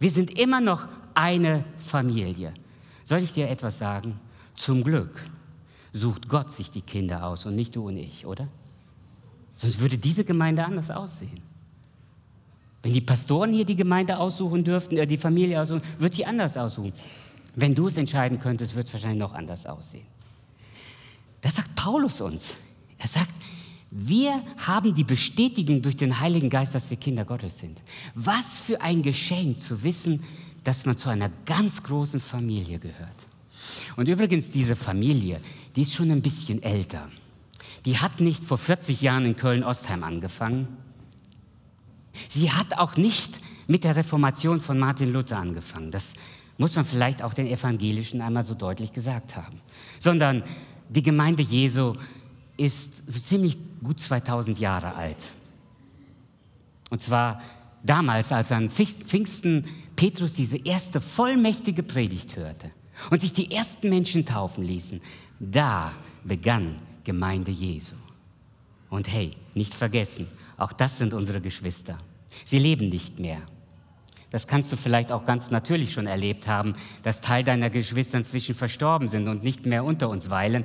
Wir 0.00 0.10
sind 0.10 0.38
immer 0.38 0.60
noch 0.60 0.86
eine 1.14 1.64
Familie. 1.76 2.52
Soll 3.04 3.20
ich 3.20 3.32
dir 3.32 3.48
etwas 3.48 3.78
sagen? 3.78 4.18
Zum 4.56 4.82
Glück 4.82 5.24
sucht 5.92 6.28
Gott 6.28 6.50
sich 6.50 6.70
die 6.70 6.82
Kinder 6.82 7.24
aus 7.24 7.46
und 7.46 7.54
nicht 7.54 7.76
du 7.76 7.86
und 7.86 7.96
ich, 7.96 8.26
oder? 8.26 8.48
Sonst 9.54 9.80
würde 9.80 9.96
diese 9.96 10.24
Gemeinde 10.24 10.64
anders 10.64 10.90
aussehen. 10.90 11.40
Wenn 12.82 12.92
die 12.92 13.00
Pastoren 13.00 13.52
hier 13.52 13.64
die 13.64 13.76
Gemeinde 13.76 14.18
aussuchen 14.18 14.62
dürften, 14.62 14.96
äh, 14.98 15.06
die 15.06 15.16
Familie 15.16 15.62
aussuchen, 15.62 15.82
wird 15.98 16.12
sie 16.12 16.26
anders 16.26 16.56
aussuchen. 16.56 16.92
Wenn 17.54 17.74
du 17.74 17.88
es 17.88 17.96
entscheiden 17.96 18.38
könntest, 18.38 18.74
wird 18.74 18.86
es 18.86 18.92
wahrscheinlich 18.92 19.18
noch 19.18 19.34
anders 19.34 19.66
aussehen. 19.66 20.06
Das 21.40 21.56
sagt 21.56 21.74
Paulus 21.76 22.20
uns. 22.20 22.54
Er 22.98 23.08
sagt, 23.08 23.32
wir 23.90 24.42
haben 24.66 24.94
die 24.94 25.04
Bestätigung 25.04 25.82
durch 25.82 25.96
den 25.96 26.18
Heiligen 26.18 26.50
Geist, 26.50 26.74
dass 26.74 26.90
wir 26.90 26.96
Kinder 26.96 27.24
Gottes 27.24 27.58
sind. 27.58 27.80
Was 28.14 28.58
für 28.58 28.80
ein 28.80 29.02
Geschenk 29.02 29.60
zu 29.60 29.84
wissen, 29.84 30.22
dass 30.64 30.84
man 30.84 30.98
zu 30.98 31.10
einer 31.10 31.30
ganz 31.44 31.82
großen 31.82 32.20
Familie 32.20 32.78
gehört. 32.78 33.26
Und 33.96 34.08
übrigens, 34.08 34.50
diese 34.50 34.74
Familie, 34.74 35.40
die 35.76 35.82
ist 35.82 35.94
schon 35.94 36.10
ein 36.10 36.22
bisschen 36.22 36.62
älter. 36.62 37.08
Die 37.84 37.98
hat 37.98 38.20
nicht 38.20 38.44
vor 38.44 38.58
40 38.58 39.00
Jahren 39.00 39.26
in 39.26 39.36
Köln-Ostheim 39.36 40.02
angefangen. 40.02 40.68
Sie 42.28 42.50
hat 42.50 42.78
auch 42.78 42.96
nicht 42.96 43.40
mit 43.66 43.84
der 43.84 43.96
Reformation 43.96 44.60
von 44.60 44.78
Martin 44.78 45.12
Luther 45.12 45.38
angefangen. 45.38 45.90
Das 45.90 46.14
muss 46.58 46.76
man 46.76 46.84
vielleicht 46.84 47.22
auch 47.22 47.34
den 47.34 47.46
Evangelischen 47.46 48.20
einmal 48.20 48.44
so 48.44 48.54
deutlich 48.54 48.92
gesagt 48.92 49.36
haben. 49.36 49.60
Sondern 49.98 50.42
die 50.88 51.02
Gemeinde 51.02 51.42
Jesu 51.42 51.94
ist 52.56 53.10
so 53.10 53.18
ziemlich 53.20 53.56
gut 53.82 54.00
2000 54.00 54.58
Jahre 54.58 54.94
alt. 54.94 55.16
Und 56.90 57.02
zwar 57.02 57.40
damals, 57.82 58.30
als 58.32 58.52
an 58.52 58.70
Pfingsten 58.70 59.64
Petrus 59.96 60.34
diese 60.34 60.58
erste 60.58 61.00
vollmächtige 61.00 61.82
Predigt 61.82 62.36
hörte 62.36 62.70
und 63.10 63.20
sich 63.20 63.32
die 63.32 63.50
ersten 63.50 63.90
Menschen 63.90 64.24
taufen 64.24 64.64
ließen, 64.64 65.00
da 65.40 65.92
begann 66.24 66.76
Gemeinde 67.02 67.50
Jesu. 67.50 67.96
Und 68.90 69.08
hey, 69.12 69.32
nicht 69.54 69.74
vergessen, 69.74 70.28
auch 70.56 70.72
das 70.72 70.98
sind 70.98 71.14
unsere 71.14 71.40
Geschwister. 71.40 71.98
Sie 72.44 72.58
leben 72.58 72.88
nicht 72.88 73.18
mehr. 73.18 73.42
Das 74.34 74.48
kannst 74.48 74.72
du 74.72 74.76
vielleicht 74.76 75.12
auch 75.12 75.24
ganz 75.24 75.52
natürlich 75.52 75.92
schon 75.92 76.08
erlebt 76.08 76.48
haben, 76.48 76.74
dass 77.04 77.20
Teil 77.20 77.44
deiner 77.44 77.70
Geschwister 77.70 78.18
inzwischen 78.18 78.56
verstorben 78.56 79.06
sind 79.06 79.28
und 79.28 79.44
nicht 79.44 79.64
mehr 79.64 79.84
unter 79.84 80.08
uns 80.08 80.28
weilen. 80.28 80.64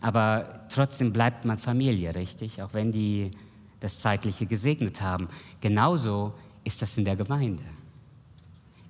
Aber 0.00 0.68
trotzdem 0.68 1.12
bleibt 1.12 1.44
man 1.44 1.58
Familie, 1.58 2.14
richtig? 2.14 2.62
Auch 2.62 2.72
wenn 2.72 2.92
die 2.92 3.32
das 3.80 3.98
Zeitliche 3.98 4.46
gesegnet 4.46 5.00
haben. 5.00 5.26
Genauso 5.60 6.34
ist 6.62 6.82
das 6.82 6.96
in 6.98 7.04
der 7.04 7.16
Gemeinde. 7.16 7.64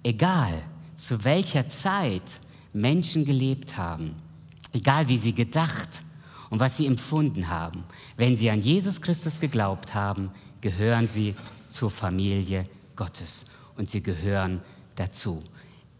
egal 0.02 0.52
zu 0.96 1.24
welcher 1.24 1.68
Zeit 1.68 2.40
Menschen 2.74 3.24
gelebt 3.24 3.78
haben, 3.78 4.16
egal 4.74 5.08
wie 5.08 5.16
sie 5.16 5.32
gedacht 5.32 5.88
und 6.50 6.60
was 6.60 6.76
sie 6.76 6.86
empfunden 6.86 7.48
haben, 7.48 7.84
wenn 8.18 8.36
sie 8.36 8.50
an 8.50 8.60
Jesus 8.60 9.00
Christus 9.00 9.40
geglaubt 9.40 9.94
haben, 9.94 10.30
gehören 10.60 11.08
sie 11.08 11.34
zur 11.70 11.90
Familie 11.90 12.66
Gottes 12.96 13.46
und 13.80 13.88
sie 13.88 14.02
gehören 14.02 14.60
dazu. 14.94 15.42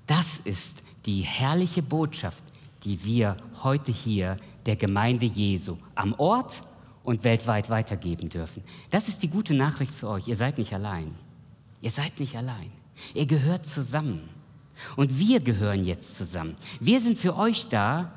Das 0.07 0.37
ist 0.45 0.83
die 1.07 1.23
herrliche 1.23 1.83
Botschaft, 1.83 2.45
die 2.85 3.03
wir 3.05 3.39
heute 3.63 3.91
hier 3.91 4.37
der 4.67 4.77
Gemeinde 4.77 5.25
Jesu 5.25 5.79
am 5.95 6.13
Ort 6.19 6.63
und 7.05 7.25
weltweit 7.25 7.71
weitergeben 7.71 8.29
dürfen. 8.29 8.63
Das 8.91 9.09
ist 9.09 9.23
die 9.23 9.31
gute 9.31 9.55
Nachricht 9.55 9.95
für 9.95 10.09
euch. 10.11 10.29
Ihr 10.29 10.37
seid 10.37 10.59
nicht 10.59 10.75
allein. 10.75 11.15
Ihr 11.81 11.91
seid 11.91 12.21
nicht 12.21 12.37
allein. 12.37 12.71
Ihr 13.15 13.25
gehört 13.25 13.65
zusammen. 13.65 14.29
Und 14.97 15.19
wir 15.19 15.41
gehören 15.41 15.87
jetzt 15.87 16.17
zusammen. 16.17 16.57
Wir 16.81 17.01
sind 17.01 17.17
für 17.17 17.35
euch 17.35 17.69
da 17.69 18.13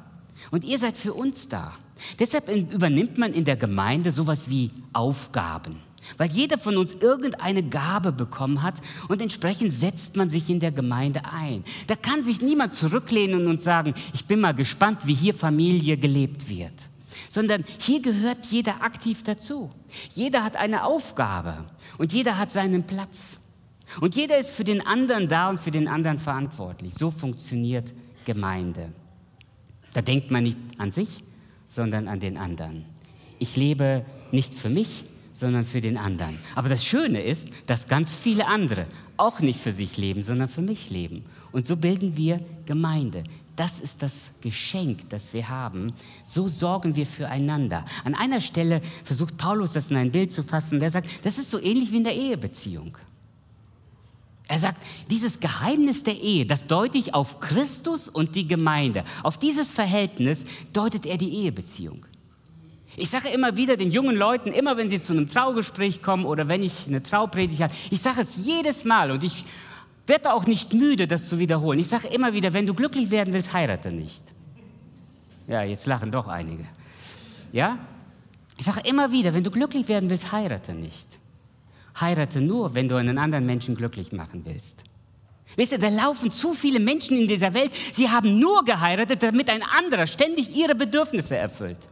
und 0.52 0.66
ihr 0.66 0.78
seid 0.78 0.98
für 0.98 1.14
uns 1.14 1.48
da. 1.48 1.72
Deshalb 2.20 2.50
übernimmt 2.50 3.18
man 3.18 3.34
in 3.34 3.46
der 3.46 3.56
Gemeinde 3.56 4.12
sowas 4.12 4.50
wie 4.50 4.72
Aufgaben, 4.92 5.78
weil 6.18 6.30
jeder 6.32 6.58
von 6.58 6.78
uns 6.78 6.96
irgendeine 6.96 7.64
Gabe 7.64 8.12
bekommen 8.12 8.62
hat 8.62 8.76
und 9.08 9.22
entsprechend 9.22 9.72
setzt 9.72 10.16
man 10.16 10.30
sich 10.30 10.50
in 10.50 10.60
der 10.60 10.72
Gemeinde 10.72 11.22
ein. 11.26 11.64
Da 11.88 11.96
kann 11.96 12.24
sich 12.24 12.42
niemand 12.42 12.74
zurücklehnen 12.74 13.48
und 13.48 13.62
sagen, 13.62 13.94
ich 14.14 14.26
bin 14.26 14.40
mal 14.40 14.54
gespannt, 14.54 15.06
wie 15.06 15.16
hier 15.16 15.34
Familie 15.34 15.98
gelebt 15.98 16.50
wird, 16.50 16.74
sondern 17.30 17.64
hier 17.80 18.02
gehört 18.02 18.46
jeder 18.46 18.84
aktiv 18.84 19.24
dazu. 19.24 19.72
Jeder 20.14 20.44
hat 20.44 20.56
eine 20.58 20.84
Aufgabe 20.86 21.66
und 21.98 22.14
jeder 22.14 22.38
hat 22.38 22.52
seinen 22.52 22.84
Platz. 22.84 23.40
Und 24.02 24.16
jeder 24.16 24.38
ist 24.38 24.50
für 24.50 24.64
den 24.64 24.86
anderen 24.86 25.28
da 25.28 25.50
und 25.50 25.60
für 25.60 25.72
den 25.72 25.88
anderen 25.88 26.18
verantwortlich. 26.18 26.96
So 26.96 27.12
funktioniert 27.12 27.94
Gemeinde. 28.26 28.92
Da 29.94 30.02
denkt 30.02 30.32
man 30.32 30.44
nicht 30.44 30.58
an 30.78 30.92
sich, 30.92 31.24
sondern 31.70 32.08
an 32.08 32.20
den 32.20 32.38
anderen. 32.38 32.86
Ich 33.40 33.56
lebe 33.56 34.06
nicht 34.32 34.56
für 34.56 34.70
mich, 34.70 35.06
sondern 35.34 35.64
für 35.64 35.82
den 35.82 35.98
anderen. 35.98 36.38
Aber 36.56 36.70
das 36.70 36.86
Schöne 36.86 37.22
ist, 37.22 37.50
dass 37.66 37.88
ganz 37.88 38.16
viele 38.16 38.48
andere 38.48 38.86
auch 39.18 39.40
nicht 39.40 39.60
für 39.60 39.72
sich 39.72 39.98
leben, 39.98 40.24
sondern 40.24 40.48
für 40.48 40.62
mich 40.62 40.90
leben. 40.90 41.26
Und 41.52 41.68
so 41.68 41.76
bilden 41.76 42.16
wir 42.18 42.40
Gemeinde. 42.66 43.24
Das 43.56 43.80
ist 43.80 44.02
das 44.02 44.32
Geschenk, 44.42 45.10
das 45.10 45.34
wir 45.34 45.50
haben. 45.50 45.94
So 46.24 46.48
sorgen 46.48 46.96
wir 46.96 47.06
füreinander. 47.06 47.86
An 48.04 48.16
einer 48.16 48.42
Stelle 48.42 48.82
versucht 49.04 49.38
Paulus 49.38 49.74
das 49.74 49.92
in 49.92 49.98
ein 49.98 50.12
Bild 50.12 50.32
zu 50.32 50.44
fassen. 50.44 50.80
Der 50.80 50.90
sagt, 50.90 51.08
das 51.24 51.38
ist 51.38 51.52
so 51.52 51.60
ähnlich 51.60 51.92
wie 51.92 51.98
in 51.98 52.04
der 52.04 52.16
Ehebeziehung. 52.16 52.98
Er 54.48 54.60
sagt, 54.60 54.82
dieses 55.10 55.40
Geheimnis 55.40 56.04
der 56.04 56.20
Ehe, 56.20 56.46
das 56.46 56.68
deute 56.68 56.98
ich 56.98 57.14
auf 57.14 57.40
Christus 57.40 58.10
und 58.10 58.36
die 58.36 58.48
Gemeinde. 58.48 59.04
Auf 59.22 59.38
dieses 59.38 59.70
Verhältnis 59.70 60.46
deutet 60.74 61.06
er 61.06 61.18
die 61.18 61.34
Ehebeziehung. 61.34 62.06
Ich 62.96 63.10
sage 63.10 63.30
immer 63.30 63.58
wieder 63.58 63.76
den 63.76 63.92
jungen 63.92 64.16
Leuten, 64.16 64.52
immer 64.52 64.78
wenn 64.78 64.90
sie 64.90 65.02
zu 65.02 65.14
einem 65.14 65.28
Traugespräch 65.28 66.02
kommen 66.02 66.26
oder 66.26 66.48
wenn 66.48 66.62
ich 66.62 66.88
eine 66.88 67.02
Traupredigt 67.02 67.62
habe, 67.62 67.74
ich 67.90 68.02
sage 68.02 68.22
es 68.22 68.36
jedes 68.46 68.86
Mal 68.86 69.12
und 69.12 69.24
ich 69.24 69.46
werde 70.06 70.34
auch 70.34 70.46
nicht 70.46 70.74
müde, 70.74 71.08
das 71.08 71.30
zu 71.30 71.40
wiederholen. 71.40 71.80
Ich 71.80 71.88
sage 71.88 72.08
immer 72.08 72.34
wieder, 72.34 72.54
wenn 72.54 72.68
du 72.68 72.74
glücklich 72.74 73.10
werden 73.10 73.34
willst, 73.34 73.54
heirate 73.54 73.92
nicht. 73.92 74.24
Ja, 75.48 75.64
jetzt 75.64 75.88
lachen 75.88 76.12
doch 76.12 76.28
einige. 76.28 76.66
Ja? 77.52 77.80
Ich 78.58 78.66
sage 78.66 78.82
immer 78.88 79.12
wieder, 79.12 79.34
wenn 79.34 79.44
du 79.44 79.52
glücklich 79.52 79.88
werden 79.88 80.10
willst, 80.10 80.32
heirate 80.32 80.74
nicht. 80.74 81.08
Heirate 82.00 82.42
nur, 82.42 82.76
wenn 82.76 82.90
du 82.90 82.96
einen 82.96 83.18
anderen 83.18 83.46
Menschen 83.46 83.76
glücklich 83.76 84.12
machen 84.12 84.44
willst. 84.46 84.84
Wisst 85.56 85.72
ihr, 85.72 85.80
da 85.80 85.90
laufen 85.90 86.32
zu 86.32 86.54
viele 86.54 86.80
Menschen 86.80 87.18
in 87.20 87.28
dieser 87.28 87.54
Welt, 87.54 87.72
sie 87.92 88.10
haben 88.10 88.40
nur 88.40 88.64
geheiratet, 88.64 89.22
damit 89.22 89.50
ein 89.50 89.62
anderer 89.62 90.08
ständig 90.08 90.56
ihre 90.56 90.76
Bedürfnisse 90.76 91.38
erfüllt. 91.38 91.90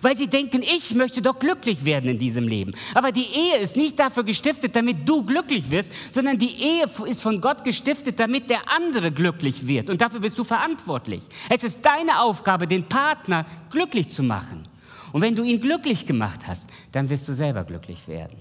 Weil 0.00 0.16
sie 0.16 0.26
denken, 0.26 0.62
ich 0.62 0.94
möchte 0.94 1.20
doch 1.20 1.38
glücklich 1.38 1.84
werden 1.84 2.10
in 2.10 2.18
diesem 2.18 2.48
Leben. 2.48 2.74
Aber 2.94 3.12
die 3.12 3.26
Ehe 3.26 3.58
ist 3.58 3.76
nicht 3.76 3.98
dafür 3.98 4.24
gestiftet, 4.24 4.74
damit 4.74 5.08
du 5.08 5.24
glücklich 5.24 5.70
wirst, 5.70 5.92
sondern 6.10 6.38
die 6.38 6.62
Ehe 6.62 6.86
ist 7.06 7.22
von 7.22 7.40
Gott 7.40 7.64
gestiftet, 7.64 8.18
damit 8.18 8.48
der 8.48 8.60
andere 8.74 9.12
glücklich 9.12 9.66
wird. 9.66 9.90
Und 9.90 10.00
dafür 10.00 10.20
bist 10.20 10.38
du 10.38 10.44
verantwortlich. 10.44 11.22
Es 11.50 11.64
ist 11.64 11.84
deine 11.84 12.20
Aufgabe, 12.20 12.66
den 12.66 12.84
Partner 12.84 13.44
glücklich 13.70 14.08
zu 14.08 14.22
machen. 14.22 14.66
Und 15.12 15.20
wenn 15.20 15.36
du 15.36 15.42
ihn 15.42 15.60
glücklich 15.60 16.06
gemacht 16.06 16.46
hast, 16.46 16.70
dann 16.92 17.10
wirst 17.10 17.28
du 17.28 17.34
selber 17.34 17.64
glücklich 17.64 18.08
werden. 18.08 18.38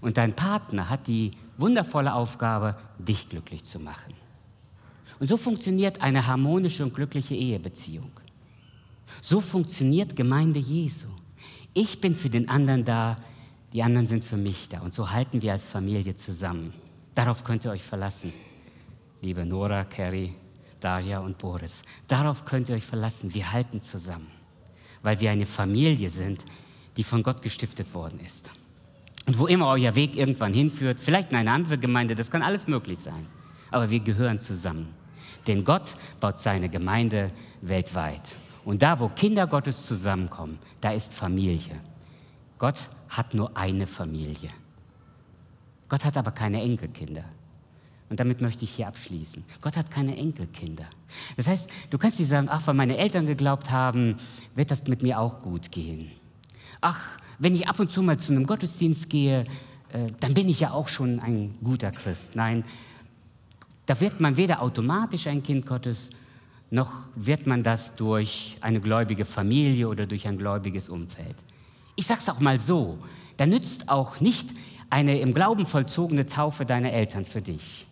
Und 0.00 0.16
dein 0.16 0.34
Partner 0.34 0.88
hat 0.88 1.06
die 1.06 1.32
wundervolle 1.58 2.14
Aufgabe, 2.14 2.76
dich 2.98 3.28
glücklich 3.28 3.64
zu 3.64 3.78
machen. 3.78 4.14
Und 5.18 5.28
so 5.28 5.36
funktioniert 5.36 6.00
eine 6.00 6.26
harmonische 6.26 6.84
und 6.84 6.94
glückliche 6.94 7.34
Ehebeziehung. 7.34 8.10
So 9.20 9.40
funktioniert 9.40 10.16
Gemeinde 10.16 10.58
Jesu. 10.58 11.08
Ich 11.74 12.00
bin 12.00 12.14
für 12.14 12.30
den 12.30 12.48
anderen 12.48 12.84
da, 12.84 13.16
die 13.72 13.82
anderen 13.82 14.06
sind 14.06 14.24
für 14.24 14.36
mich 14.36 14.68
da. 14.68 14.80
Und 14.80 14.94
so 14.94 15.10
halten 15.10 15.42
wir 15.42 15.52
als 15.52 15.64
Familie 15.64 16.16
zusammen. 16.16 16.72
Darauf 17.14 17.44
könnt 17.44 17.64
ihr 17.64 17.70
euch 17.70 17.82
verlassen. 17.82 18.32
Liebe 19.20 19.44
Nora, 19.44 19.84
Carrie, 19.84 20.34
Daria 20.80 21.18
und 21.18 21.38
Boris. 21.38 21.82
Darauf 22.06 22.44
könnt 22.44 22.68
ihr 22.68 22.76
euch 22.76 22.84
verlassen. 22.84 23.34
Wir 23.34 23.52
halten 23.52 23.82
zusammen, 23.82 24.28
weil 25.02 25.20
wir 25.20 25.30
eine 25.30 25.46
Familie 25.46 26.10
sind, 26.10 26.44
die 26.96 27.04
von 27.04 27.22
Gott 27.22 27.42
gestiftet 27.42 27.92
worden 27.94 28.20
ist. 28.24 28.50
Und 29.26 29.38
wo 29.38 29.46
immer 29.46 29.68
euer 29.68 29.94
Weg 29.94 30.16
irgendwann 30.16 30.54
hinführt, 30.54 31.00
vielleicht 31.00 31.30
in 31.30 31.36
eine 31.36 31.50
andere 31.50 31.76
Gemeinde, 31.76 32.14
das 32.14 32.30
kann 32.30 32.42
alles 32.42 32.66
möglich 32.66 32.98
sein. 32.98 33.26
Aber 33.70 33.90
wir 33.90 34.00
gehören 34.00 34.40
zusammen. 34.40 34.94
Denn 35.46 35.64
Gott 35.64 35.96
baut 36.20 36.38
seine 36.38 36.68
Gemeinde 36.68 37.30
weltweit. 37.60 38.22
Und 38.68 38.82
da, 38.82 39.00
wo 39.00 39.08
Kinder 39.08 39.46
Gottes 39.46 39.86
zusammenkommen, 39.86 40.58
da 40.82 40.90
ist 40.90 41.14
Familie. 41.14 41.80
Gott 42.58 42.78
hat 43.08 43.32
nur 43.32 43.56
eine 43.56 43.86
Familie. 43.86 44.50
Gott 45.88 46.04
hat 46.04 46.18
aber 46.18 46.32
keine 46.32 46.60
Enkelkinder. 46.60 47.24
Und 48.10 48.20
damit 48.20 48.42
möchte 48.42 48.64
ich 48.64 48.72
hier 48.72 48.88
abschließen. 48.88 49.42
Gott 49.62 49.74
hat 49.74 49.90
keine 49.90 50.18
Enkelkinder. 50.18 50.84
Das 51.38 51.46
heißt, 51.46 51.70
du 51.88 51.96
kannst 51.96 52.18
nicht 52.18 52.28
sagen, 52.28 52.48
ach, 52.50 52.66
weil 52.66 52.74
meine 52.74 52.98
Eltern 52.98 53.24
geglaubt 53.24 53.70
haben, 53.70 54.18
wird 54.54 54.70
das 54.70 54.86
mit 54.86 55.02
mir 55.02 55.18
auch 55.18 55.40
gut 55.40 55.72
gehen. 55.72 56.10
Ach, 56.82 57.00
wenn 57.38 57.54
ich 57.54 57.68
ab 57.68 57.80
und 57.80 57.90
zu 57.90 58.02
mal 58.02 58.18
zu 58.18 58.34
einem 58.34 58.46
Gottesdienst 58.46 59.08
gehe, 59.08 59.46
äh, 59.92 60.12
dann 60.20 60.34
bin 60.34 60.46
ich 60.46 60.60
ja 60.60 60.72
auch 60.72 60.88
schon 60.88 61.20
ein 61.20 61.56
guter 61.64 61.90
Christ. 61.90 62.36
Nein, 62.36 62.64
da 63.86 63.98
wird 63.98 64.20
man 64.20 64.36
weder 64.36 64.60
automatisch 64.60 65.26
ein 65.26 65.42
Kind 65.42 65.64
Gottes, 65.64 66.10
noch 66.70 66.92
wird 67.14 67.46
man 67.46 67.62
das 67.62 67.96
durch 67.96 68.56
eine 68.60 68.80
gläubige 68.80 69.24
Familie 69.24 69.88
oder 69.88 70.06
durch 70.06 70.26
ein 70.28 70.38
gläubiges 70.38 70.88
Umfeld. 70.88 71.36
Ich 71.96 72.06
sage 72.06 72.20
es 72.20 72.28
auch 72.28 72.40
mal 72.40 72.58
so, 72.58 72.98
da 73.36 73.46
nützt 73.46 73.88
auch 73.88 74.20
nicht 74.20 74.50
eine 74.90 75.18
im 75.20 75.34
Glauben 75.34 75.66
vollzogene 75.66 76.26
Taufe 76.26 76.64
deiner 76.64 76.92
Eltern 76.92 77.24
für 77.24 77.42
dich. 77.42 77.86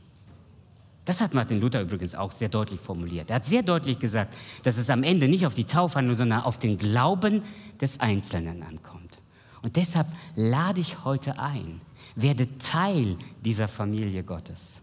Das 1.04 1.20
hat 1.20 1.34
Martin 1.34 1.60
Luther 1.60 1.82
übrigens 1.82 2.14
auch 2.16 2.32
sehr 2.32 2.48
deutlich 2.48 2.80
formuliert. 2.80 3.30
Er 3.30 3.36
hat 3.36 3.44
sehr 3.44 3.62
deutlich 3.62 3.98
gesagt, 3.98 4.34
dass 4.64 4.76
es 4.76 4.90
am 4.90 5.04
Ende 5.04 5.28
nicht 5.28 5.46
auf 5.46 5.54
die 5.54 5.64
Taufe, 5.64 6.02
sondern 6.14 6.42
auf 6.42 6.58
den 6.58 6.78
Glauben 6.78 7.42
des 7.80 8.00
Einzelnen 8.00 8.62
ankommt. 8.62 9.18
Und 9.62 9.76
deshalb 9.76 10.08
lade 10.34 10.80
ich 10.80 11.04
heute 11.04 11.38
ein, 11.38 11.80
werde 12.16 12.58
Teil 12.58 13.16
dieser 13.44 13.68
Familie 13.68 14.24
Gottes. 14.24 14.82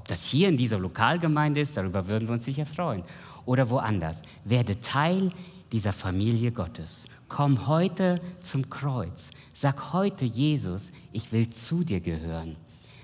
Ob 0.00 0.08
das 0.08 0.24
hier 0.24 0.48
in 0.48 0.56
dieser 0.56 0.78
Lokalgemeinde 0.78 1.60
ist, 1.60 1.76
darüber 1.76 2.08
würden 2.08 2.26
wir 2.26 2.32
uns 2.32 2.46
sicher 2.46 2.64
freuen, 2.64 3.02
oder 3.44 3.68
woanders. 3.68 4.22
Werde 4.46 4.80
Teil 4.80 5.30
dieser 5.72 5.92
Familie 5.92 6.52
Gottes. 6.52 7.04
Komm 7.28 7.66
heute 7.66 8.18
zum 8.40 8.70
Kreuz. 8.70 9.28
Sag 9.52 9.92
heute, 9.92 10.24
Jesus, 10.24 10.90
ich 11.12 11.32
will 11.32 11.50
zu 11.50 11.84
dir 11.84 12.00
gehören. 12.00 12.56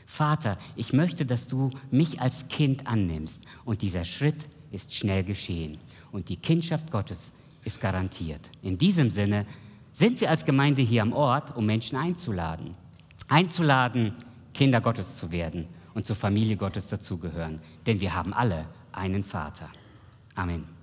Vater, 0.07 0.57
ich 0.75 0.95
möchte, 0.95 1.27
dass 1.27 1.49
du 1.49 1.71
mich 1.91 2.23
als 2.23 2.49
Kind 2.49 2.87
annimmst. 2.87 3.43
Und 3.67 3.83
dieser 3.83 4.07
Schritt 4.07 4.47
ist 4.73 4.95
schnell 4.95 5.23
geschehen. 5.23 5.77
Und 6.13 6.31
die 6.31 6.39
Kindschaft 6.39 6.91
Gottes 6.91 7.31
ist 7.63 7.79
garantiert. 7.79 8.41
In 8.63 8.79
diesem 8.79 9.11
Sinne, 9.11 9.45
sind 9.93 10.23
wir 10.23 10.31
als 10.31 10.47
Gemeinde 10.47 10.81
hier 10.81 11.03
am 11.03 11.13
Ort, 11.13 11.55
um 11.59 11.67
Menschen 11.67 11.99
einzuladen. 11.99 12.75
Einzuladen, 13.29 14.15
Kinder 14.55 14.81
Gottes 14.81 15.19
zu 15.19 15.31
werden 15.31 15.69
und 15.97 16.07
zur 16.07 16.15
Familie 16.15 16.59
Gottes 16.59 16.89
dazugehören. 16.89 17.59
Denn 17.87 18.01
wir 18.01 18.15
haben 18.15 18.35
alle 18.35 18.67
einen 18.93 19.25
Vater. 19.25 19.71
Amen. 20.35 20.76